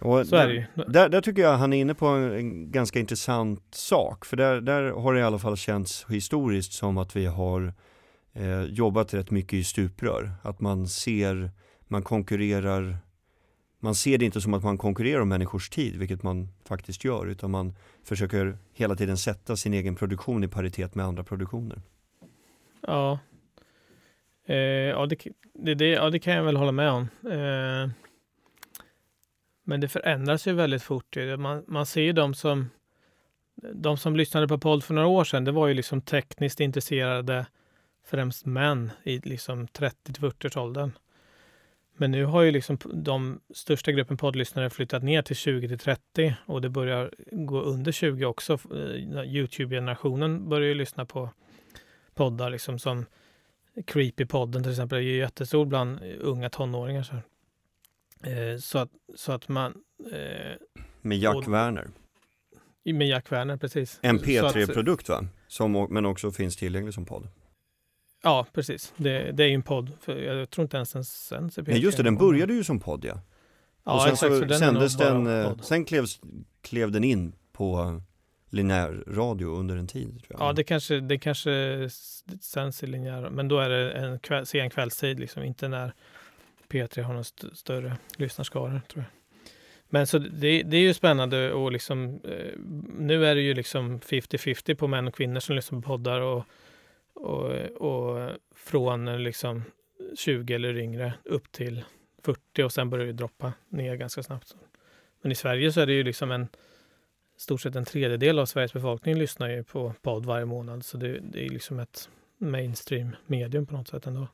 Och 0.00 0.26
så 0.26 0.36
är 0.36 0.48
det 0.48 0.54
ju. 0.54 0.64
Där, 0.88 1.08
där, 1.08 1.20
tycker 1.20 1.42
jag 1.42 1.56
han 1.56 1.72
är 1.72 1.80
inne 1.80 1.94
på 1.94 2.06
en, 2.06 2.32
en, 2.32 2.70
ganska 2.70 2.98
intressant 2.98 3.62
sak. 3.70 4.24
För 4.24 4.36
där, 4.36 4.60
där 4.60 4.82
har 4.82 5.14
det 5.14 5.20
i 5.20 5.22
alla 5.22 5.38
fall 5.38 5.56
känts 5.56 6.06
historiskt 6.08 6.72
som 6.72 6.98
att 6.98 7.16
vi 7.16 7.26
har 7.26 7.74
eh, 8.32 8.62
jobbat 8.62 9.14
rätt 9.14 9.30
mycket 9.30 9.52
i 9.52 9.64
stuprör. 9.64 10.32
Att 10.42 10.60
man 10.60 10.88
ser, 10.88 11.50
man 11.88 12.02
konkurrerar 12.02 12.96
man 13.82 13.94
ser 13.94 14.18
det 14.18 14.24
inte 14.24 14.40
som 14.40 14.54
att 14.54 14.62
man 14.62 14.78
konkurrerar 14.78 15.20
om 15.20 15.28
människors 15.28 15.68
tid, 15.68 15.96
vilket 15.96 16.22
man 16.22 16.48
faktiskt 16.64 17.04
gör, 17.04 17.26
utan 17.26 17.50
man 17.50 17.74
försöker 18.04 18.58
hela 18.72 18.96
tiden 18.96 19.16
sätta 19.16 19.56
sin 19.56 19.74
egen 19.74 19.94
produktion 19.94 20.44
i 20.44 20.48
paritet 20.48 20.94
med 20.94 21.06
andra 21.06 21.24
produktioner. 21.24 21.82
Ja, 22.80 23.18
eh, 24.46 24.56
ja, 24.56 25.06
det, 25.06 25.16
det, 25.54 25.74
det, 25.74 25.88
ja, 25.88 26.10
det 26.10 26.18
kan 26.18 26.34
jag 26.34 26.44
väl 26.44 26.56
hålla 26.56 26.72
med 26.72 26.90
om. 26.90 27.02
Eh, 27.30 27.90
men 29.64 29.80
det 29.80 29.88
förändras 29.88 30.46
ju 30.46 30.52
väldigt 30.52 30.82
fort. 30.82 31.16
Eh, 31.16 31.36
man, 31.36 31.64
man 31.66 31.86
ser 31.86 32.02
ju 32.02 32.12
de 32.12 32.34
som, 32.34 32.70
de 33.74 33.96
som 33.96 34.16
lyssnade 34.16 34.48
på 34.48 34.58
podd 34.58 34.84
för 34.84 34.94
några 34.94 35.08
år 35.08 35.24
sedan, 35.24 35.44
det 35.44 35.52
var 35.52 35.68
ju 35.68 35.74
liksom 35.74 36.00
tekniskt 36.00 36.60
intresserade, 36.60 37.46
främst 38.04 38.46
män 38.46 38.90
i 39.02 39.18
liksom 39.18 39.66
30-40-årsåldern. 39.66 40.92
Men 41.96 42.10
nu 42.10 42.24
har 42.24 42.42
ju 42.42 42.50
liksom 42.50 42.78
de 42.92 43.40
största 43.54 43.92
gruppen 43.92 44.16
poddlyssnare 44.16 44.70
flyttat 44.70 45.02
ner 45.02 45.22
till 45.22 45.36
20 45.36 45.68
till 45.68 45.78
30 45.78 46.34
och 46.46 46.62
det 46.62 46.68
börjar 46.68 47.10
gå 47.30 47.60
under 47.60 47.92
20 47.92 48.24
också. 48.24 48.52
Eh, 48.52 49.24
Youtube-generationen 49.24 50.48
börjar 50.48 50.68
ju 50.68 50.74
lyssna 50.74 51.04
på 51.04 51.30
poddar 52.14 52.50
liksom 52.50 52.78
som 52.78 53.06
Creepy-podden 53.76 54.62
till 54.62 54.70
exempel 54.70 54.98
är 54.98 55.02
ju 55.02 55.16
jättestor 55.16 55.66
bland 55.66 56.00
unga 56.20 56.50
tonåringar. 56.50 57.02
Så, 57.02 57.14
eh, 58.28 58.58
så, 58.58 58.78
att, 58.78 58.90
så 59.14 59.32
att 59.32 59.48
man... 59.48 59.74
Eh, 60.12 60.56
med 61.00 61.18
Jack 61.18 61.36
och, 61.36 61.52
Werner? 61.52 61.88
Med 62.84 63.08
Jack 63.08 63.32
Werner, 63.32 63.56
precis. 63.56 63.98
En 64.02 64.18
P3-produkt 64.18 65.08
va? 65.08 65.24
Som, 65.48 65.86
men 65.90 66.06
också 66.06 66.30
finns 66.30 66.56
tillgänglig 66.56 66.94
som 66.94 67.04
podd. 67.04 67.28
Ja, 68.22 68.46
precis. 68.52 68.92
Det, 68.96 69.32
det 69.32 69.44
är 69.44 69.48
ju 69.48 69.54
en 69.54 69.62
podd. 69.62 69.92
För 70.00 70.16
jag 70.16 70.50
tror 70.50 70.62
inte 70.62 70.76
ens 70.76 70.92
den 70.92 71.04
sänds 71.04 71.58
i 71.58 71.62
Nej, 71.62 71.78
just 71.78 71.96
det, 71.96 72.02
den 72.02 72.16
började 72.16 72.54
ju 72.54 72.64
som 72.64 72.80
podd 72.80 73.04
ja. 73.04 73.20
Ja, 73.84 73.94
och 73.94 74.02
sen 74.02 74.12
exakt, 74.12 74.32
så, 74.32 74.48
så 74.48 74.58
sändes 74.58 74.96
den, 74.96 75.26
eh, 75.26 75.56
sen 75.56 75.84
klev, 75.84 76.04
klev 76.62 76.90
den 76.90 77.04
in 77.04 77.32
på 77.52 78.00
linjär 78.50 79.04
radio 79.06 79.46
under 79.46 79.76
en 79.76 79.86
tid. 79.86 80.08
Tror 80.08 80.40
jag. 80.40 80.48
Ja, 80.48 80.52
det 80.52 80.64
kanske, 80.64 81.00
det 81.00 81.18
kanske 81.18 81.88
sänds 82.40 82.82
i 82.82 82.86
linjär, 82.86 83.30
men 83.30 83.48
då 83.48 83.58
är 83.58 83.68
det 83.68 83.92
en 83.92 84.18
kväll, 84.18 84.46
sen 84.46 84.70
kvällstid, 84.70 85.20
liksom, 85.20 85.42
inte 85.42 85.68
när 85.68 85.92
P3 86.68 87.02
har 87.02 87.12
någon 87.12 87.20
st 87.20 87.46
större 87.54 87.96
lyssnarskaror, 88.16 88.80
tror 88.88 89.04
jag. 89.04 89.44
Men 89.88 90.06
så 90.06 90.18
det, 90.18 90.62
det 90.62 90.76
är 90.76 90.80
ju 90.80 90.94
spännande 90.94 91.52
och 91.52 91.72
liksom, 91.72 92.20
eh, 92.24 92.58
nu 92.98 93.26
är 93.26 93.34
det 93.34 93.40
ju 93.40 93.54
liksom 93.54 94.00
50-50 94.00 94.74
på 94.74 94.88
män 94.88 95.08
och 95.08 95.14
kvinnor 95.14 95.60
som 95.60 95.82
på 95.82 95.88
poddar 95.88 96.20
och 96.20 96.44
och, 97.14 97.50
och 97.64 98.30
från 98.54 99.08
eh, 99.08 99.18
liksom 99.18 99.62
20 100.14 100.54
eller 100.54 100.78
yngre 100.78 101.14
upp 101.24 101.52
till 101.52 101.84
40 102.22 102.62
och 102.62 102.72
sen 102.72 102.90
börjar 102.90 103.06
det 103.06 103.12
droppa 103.12 103.52
ner 103.68 103.96
ganska 103.96 104.22
snabbt. 104.22 104.56
Men 105.22 105.32
i 105.32 105.34
Sverige 105.34 105.72
så 105.72 105.80
är 105.80 105.86
det 105.86 105.92
ju 105.92 106.02
liksom 106.02 106.30
en 106.30 106.48
stort 107.36 107.60
sett 107.60 107.76
en 107.76 107.84
tredjedel 107.84 108.38
av 108.38 108.46
Sveriges 108.46 108.72
befolkning 108.72 109.14
lyssnar 109.14 109.48
ju 109.48 109.64
på 109.64 109.94
podd 110.02 110.26
varje 110.26 110.46
månad. 110.46 110.84
Så 110.84 110.96
det, 110.96 111.20
det 111.20 111.46
är 111.46 111.48
liksom 111.48 111.78
ett 111.78 112.08
mainstream 112.38 113.16
medium 113.26 113.66
på 113.66 113.74
något 113.74 113.88
sätt 113.88 114.06
ändå. 114.06 114.28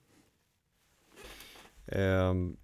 Um, 1.92 2.56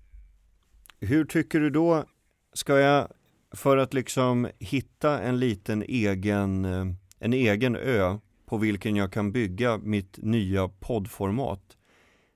hur 1.01 1.25
tycker 1.25 1.61
du 1.61 1.71
då, 1.71 2.05
ska 2.53 2.79
jag 2.79 3.09
för 3.51 3.77
att 3.77 3.95
liksom 3.95 4.49
hitta 4.59 5.21
en 5.21 5.39
liten 5.39 5.83
egen, 5.83 6.65
eh, 6.65 6.87
en 7.19 7.33
egen 7.33 7.77
ö 7.77 8.19
på 8.55 8.59
vilken 8.59 8.97
jag 8.97 9.13
kan 9.13 9.33
bygga 9.33 9.79
mitt 9.79 10.19
nya 10.23 10.69
poddformat. 10.69 11.61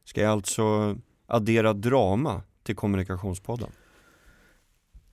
Ska 0.04 0.20
jag 0.20 0.32
alltså 0.32 0.96
addera 1.26 1.72
drama 1.72 2.42
till 2.62 2.76
kommunikationspodden? 2.76 3.70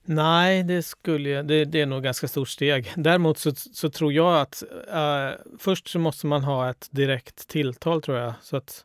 Nej, 0.04 0.62
det 0.62 0.82
skulle 0.82 1.28
jag, 1.28 1.46
det, 1.46 1.64
det 1.64 1.80
är 1.80 1.86
nog 1.86 2.02
ganska 2.02 2.28
stort 2.28 2.48
steg. 2.48 2.92
Däremot 2.96 3.38
så, 3.38 3.54
så 3.54 3.90
tror 3.90 4.12
jag 4.12 4.40
att 4.40 4.62
uh, 4.94 5.56
först 5.58 5.88
så 5.88 5.98
måste 5.98 6.26
man 6.26 6.44
ha 6.44 6.70
ett 6.70 6.88
direkt 6.90 7.48
tilltal 7.48 8.02
tror 8.02 8.18
jag. 8.18 8.34
Så 8.42 8.56
att, 8.56 8.84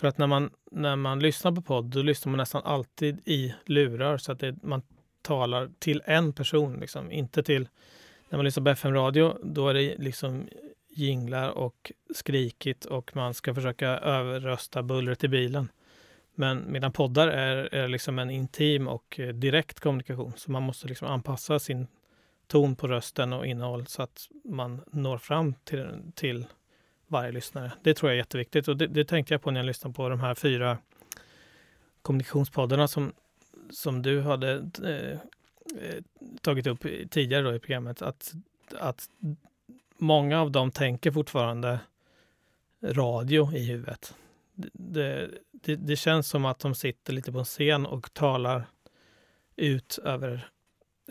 för 0.00 0.08
att 0.08 0.18
när 0.18 0.26
man, 0.26 0.50
när 0.70 0.96
man 0.96 1.20
lyssnar 1.20 1.52
på 1.52 1.62
podd, 1.62 1.84
då 1.84 2.02
lyssnar 2.02 2.30
man 2.30 2.38
nästan 2.38 2.62
alltid 2.64 3.20
i 3.24 3.54
lurar 3.64 4.18
så 4.18 4.32
att 4.32 4.40
det, 4.40 4.62
man 4.62 4.82
talar 5.22 5.70
till 5.78 6.02
en 6.04 6.32
person, 6.32 6.80
liksom. 6.80 7.12
inte 7.12 7.42
till... 7.42 7.68
När 8.30 8.38
man 8.38 8.44
lyssnar 8.44 8.64
på 8.64 8.70
FM-radio, 8.70 9.38
då 9.42 9.68
är 9.68 9.74
det 9.74 9.96
liksom 9.98 10.48
jinglar 10.98 11.50
och 11.50 11.92
skrikigt 12.14 12.84
och 12.84 13.16
man 13.16 13.34
ska 13.34 13.54
försöka 13.54 13.88
överrösta 13.88 14.82
bullret 14.82 15.24
i 15.24 15.28
bilen. 15.28 15.68
Men 16.34 16.72
medan 16.72 16.92
poddar 16.92 17.28
är, 17.28 17.74
är 17.74 17.88
liksom 17.88 18.18
en 18.18 18.30
intim 18.30 18.88
och 18.88 19.20
eh, 19.20 19.34
direkt 19.34 19.80
kommunikation. 19.80 20.32
Så 20.36 20.50
man 20.50 20.62
måste 20.62 20.88
liksom 20.88 21.08
anpassa 21.08 21.58
sin 21.58 21.86
ton 22.46 22.76
på 22.76 22.86
rösten 22.88 23.32
och 23.32 23.46
innehåll 23.46 23.86
så 23.86 24.02
att 24.02 24.28
man 24.44 24.80
når 24.86 25.18
fram 25.18 25.54
till, 25.64 25.88
till 26.14 26.46
varje 27.06 27.32
lyssnare. 27.32 27.72
Det 27.82 27.94
tror 27.94 28.10
jag 28.10 28.14
är 28.14 28.18
jätteviktigt 28.18 28.68
och 28.68 28.76
det, 28.76 28.86
det 28.86 29.04
tänkte 29.04 29.34
jag 29.34 29.42
på 29.42 29.50
när 29.50 29.60
jag 29.60 29.66
lyssnade 29.66 29.94
på 29.94 30.08
de 30.08 30.20
här 30.20 30.34
fyra 30.34 30.78
kommunikationspoddarna 32.02 32.88
som, 32.88 33.12
som 33.70 34.02
du 34.02 34.20
hade 34.20 34.70
eh, 34.84 35.12
eh 35.12 36.02
tagit 36.40 36.66
upp 36.66 36.86
tidigare 37.10 37.42
då 37.42 37.54
i 37.54 37.58
programmet. 37.58 38.02
Att, 38.02 38.34
att 38.78 39.08
många 39.98 40.40
av 40.40 40.50
dem 40.50 40.70
tänker 40.70 41.10
fortfarande 41.10 41.80
radio 42.82 43.52
i 43.52 43.66
huvudet 43.66 44.14
det, 44.72 45.30
det, 45.52 45.76
det, 45.76 45.96
känns 45.96 46.28
som 46.28 46.44
att 46.44 46.58
de 46.58 46.74
sitter 46.74 47.12
lite 47.12 47.32
på 47.32 47.38
en 47.38 47.44
scen 47.44 47.86
och 47.86 48.14
talar 48.14 48.66
ut 49.56 49.98
över 50.04 50.50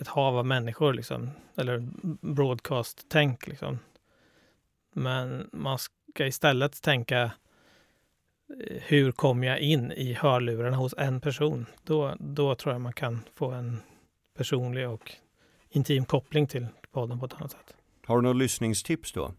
ett 0.01 0.07
hav 0.07 0.37
av 0.37 0.45
människor, 0.45 0.93
liksom. 0.93 1.31
eller 1.55 1.87
broadcast-tänk. 2.33 3.47
Liksom. 3.47 3.79
Men 4.93 5.49
man 5.51 5.77
ska 5.79 6.27
istället 6.27 6.81
tänka 6.81 7.21
eh, 7.21 7.31
hur 8.81 9.11
kommer 9.11 9.47
jag 9.47 9.59
in 9.59 9.91
i 9.91 10.13
hörlurarna 10.13 10.77
hos 10.77 10.93
en 10.97 11.21
person? 11.21 11.65
Då, 11.83 12.15
då 12.19 12.55
tror 12.55 12.73
jag 12.73 12.81
man 12.81 12.93
kan 12.93 13.21
få 13.35 13.51
en 13.51 13.81
personlig 14.37 14.89
och 14.89 15.11
intim 15.69 16.05
koppling 16.05 16.47
till 16.47 16.67
podden 16.91 17.19
på 17.19 17.25
ett 17.25 17.33
annat 17.33 17.51
sätt. 17.51 17.76
Har 18.07 18.15
du 18.15 18.21
några 18.21 18.37
lyssningstips 18.37 19.11
då? 19.11 19.33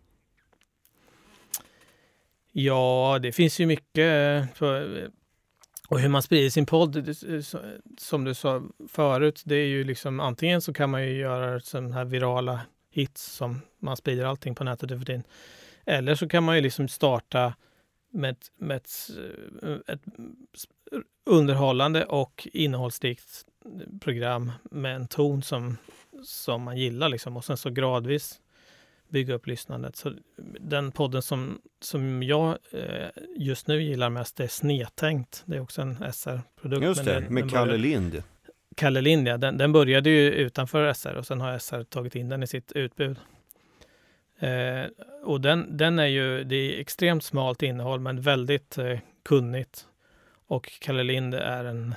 Ja, 2.53 3.19
det 3.23 3.33
finns 3.33 3.61
ju 3.61 3.67
mycket. 3.67 3.99
Eh, 3.99 4.55
för, 4.55 5.03
eh, 5.03 5.09
och 5.89 6.01
hur 6.01 6.09
man 6.09 6.23
sprider 6.23 6.51
sin 6.51 6.67
podd, 6.67 7.09
eh, 7.09 7.41
som 7.99 8.25
du 8.25 8.35
sa 8.35 8.63
förut, 8.89 9.43
det 9.45 9.55
är 9.55 9.67
ju 9.67 9.85
liksom 9.85 10.21
antingen 10.21 10.61
så 10.61 10.73
kan 10.73 10.91
man 10.91 11.03
ju 11.03 11.13
göra 11.13 11.61
sådana 11.61 11.95
här 11.95 12.05
virala 12.05 12.61
hits 12.91 13.33
som 13.33 13.61
man 13.79 13.97
sprider 13.97 14.25
allting 14.25 14.55
på 14.55 14.65
nätet 14.65 14.91
för 14.91 15.07
tiden. 15.07 15.25
Eller 15.85 16.15
så 16.15 16.29
kan 16.29 16.45
man 16.45 16.57
ju 16.57 16.63
liksom 16.63 16.89
starta 16.89 17.55
med, 18.11 18.31
ett, 18.31 18.53
med 18.57 18.77
ett, 18.77 18.91
ett 19.87 20.03
underhållande 21.27 22.05
och 22.05 22.49
innehållsrikt 22.53 23.45
program 24.01 24.53
med 24.71 24.97
en 24.97 25.09
ton 25.09 25.43
som, 25.43 25.77
som 26.25 26.63
man 26.63 26.77
gillar 26.77 27.09
liksom 27.09 27.37
och 27.37 27.45
sen 27.45 27.57
så 27.57 27.71
gradvis 27.71 28.41
bygga 29.09 29.35
upp 29.35 29.47
lyssnandet. 29.47 29.97
Så 29.97 30.13
den 30.61 30.93
podden 30.93 31.23
som, 31.23 31.61
som 31.81 32.23
jag 32.23 32.59
eh, 32.71 33.09
just 33.37 33.67
nu 33.67 33.83
gillar 33.83 34.11
mest 34.11 34.41
är 34.41 34.47
Snetänkt. 34.47 35.43
Det 35.47 35.57
är 35.57 35.61
också 35.61 35.83
en 35.83 36.13
SR-produkt. 36.13 36.85
Just 36.85 37.05
det, 37.05 37.15
den, 37.15 37.35
med 37.35 37.43
den 37.43 37.51
Kalle 37.51 37.77
Lind. 37.77 38.23
Kalle 38.77 39.01
Lind, 39.01 39.29
ja. 39.29 39.37
Den, 39.39 39.59
den, 39.59 39.73
började 39.73 40.11
ju 40.11 40.31
utanför 40.31 40.93
SR 40.93 41.15
och 41.15 41.27
sen 41.27 41.41
har 41.41 41.59
SR 41.59 41.85
tagit 41.85 42.15
in 42.15 42.29
den 42.29 42.43
i 42.43 42.47
sitt 42.47 42.73
utbud. 42.73 43.17
Eh, 44.39 44.85
och 45.25 45.41
den, 45.41 45.77
den 45.77 45.99
är 45.99 46.07
ju, 46.07 46.45
det 46.45 46.57
är 46.57 46.81
extremt 46.81 47.25
smalt 47.25 47.63
innehåll 47.63 48.01
men 48.01 48.21
väldigt 48.21 48.79
eh, 48.79 48.99
kunnigt. 49.25 49.87
Och 50.47 50.73
Kalle 50.81 51.03
Lind 51.03 51.35
är 51.35 51.65
en 51.65 51.95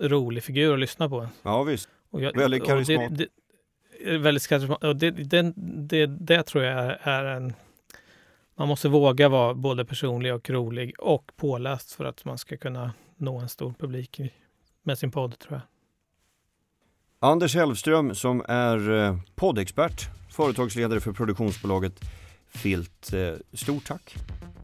rolig 0.00 0.42
figur 0.42 0.74
att 0.74 0.80
lyssna 0.80 1.08
på. 1.08 1.28
Ja 1.42 1.62
visst, 1.62 1.88
jag, 2.10 2.36
väldigt 2.36 2.64
karismatisk 2.64 3.30
väldigt. 4.04 4.52
Och 4.82 4.96
det, 4.96 5.10
det, 5.10 5.52
det, 5.56 6.06
det 6.06 6.42
tror 6.42 6.64
jag 6.64 6.96
är 7.00 7.24
en... 7.24 7.52
Man 8.56 8.68
måste 8.68 8.88
våga 8.88 9.28
vara 9.28 9.54
både 9.54 9.84
personlig 9.84 10.34
och 10.34 10.50
rolig 10.50 10.94
och 10.98 11.32
påläst 11.36 11.92
för 11.92 12.04
att 12.04 12.24
man 12.24 12.38
ska 12.38 12.56
kunna 12.56 12.92
nå 13.16 13.38
en 13.38 13.48
stor 13.48 13.74
publik 13.78 14.20
med 14.82 14.98
sin 14.98 15.10
podd, 15.10 15.38
tror 15.38 15.52
jag. 15.52 15.62
Anders 17.30 17.54
Hellström 17.54 18.14
som 18.14 18.44
är 18.48 18.90
eh, 18.90 19.18
poddexpert, 19.34 20.06
företagsledare 20.30 21.00
för 21.00 21.12
produktionsbolaget 21.12 22.00
Filt. 22.48 23.12
Eh, 23.12 23.34
stort 23.52 23.86
tack 23.86 24.14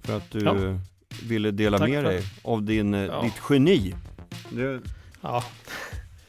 för 0.03 0.17
att 0.17 0.31
du 0.31 0.45
ja. 0.45 0.79
ville 1.23 1.51
dela 1.51 1.79
tack 1.79 1.89
med 1.89 2.05
dig 2.05 2.23
av 2.43 2.63
din, 2.63 2.95
eh, 2.95 3.01
ja. 3.01 3.23
ditt 3.23 3.41
geni. 3.51 3.95
Det, 4.51 4.81
ja. 5.21 5.45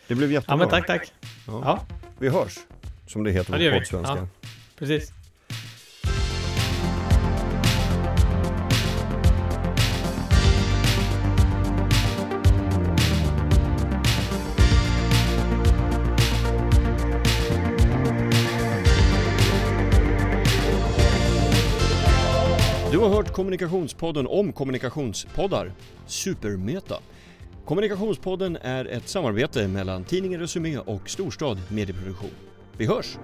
det 0.07 0.15
blev 0.15 0.31
jättebra. 0.31 0.53
Ja, 0.53 0.57
men 0.57 0.69
tack, 0.69 0.87
tack. 0.87 1.13
Ja. 1.47 1.61
ja. 1.63 1.85
Vi 2.19 2.29
hörs 2.29 2.57
som 3.07 3.23
det 3.23 3.31
heter 3.31 3.59
ja, 3.59 3.71
på 3.71 3.77
poddsvenska. 3.77 4.15
Ja, 4.15 4.27
precis. 4.75 5.13
Du 22.95 22.99
har 22.99 23.09
hört 23.09 23.33
Kommunikationspodden 23.33 24.27
om 24.27 24.53
kommunikationspoddar, 24.53 25.71
Supermeta. 26.07 26.95
Kommunikationspodden 27.65 28.57
är 28.61 28.85
ett 28.85 29.07
samarbete 29.07 29.67
mellan 29.67 30.03
tidningen 30.03 30.39
Resumé 30.39 30.77
och 30.77 31.09
Storstad 31.09 31.57
Medieproduktion. 31.69 32.29
Vi 32.77 32.85
hörs! 32.85 33.17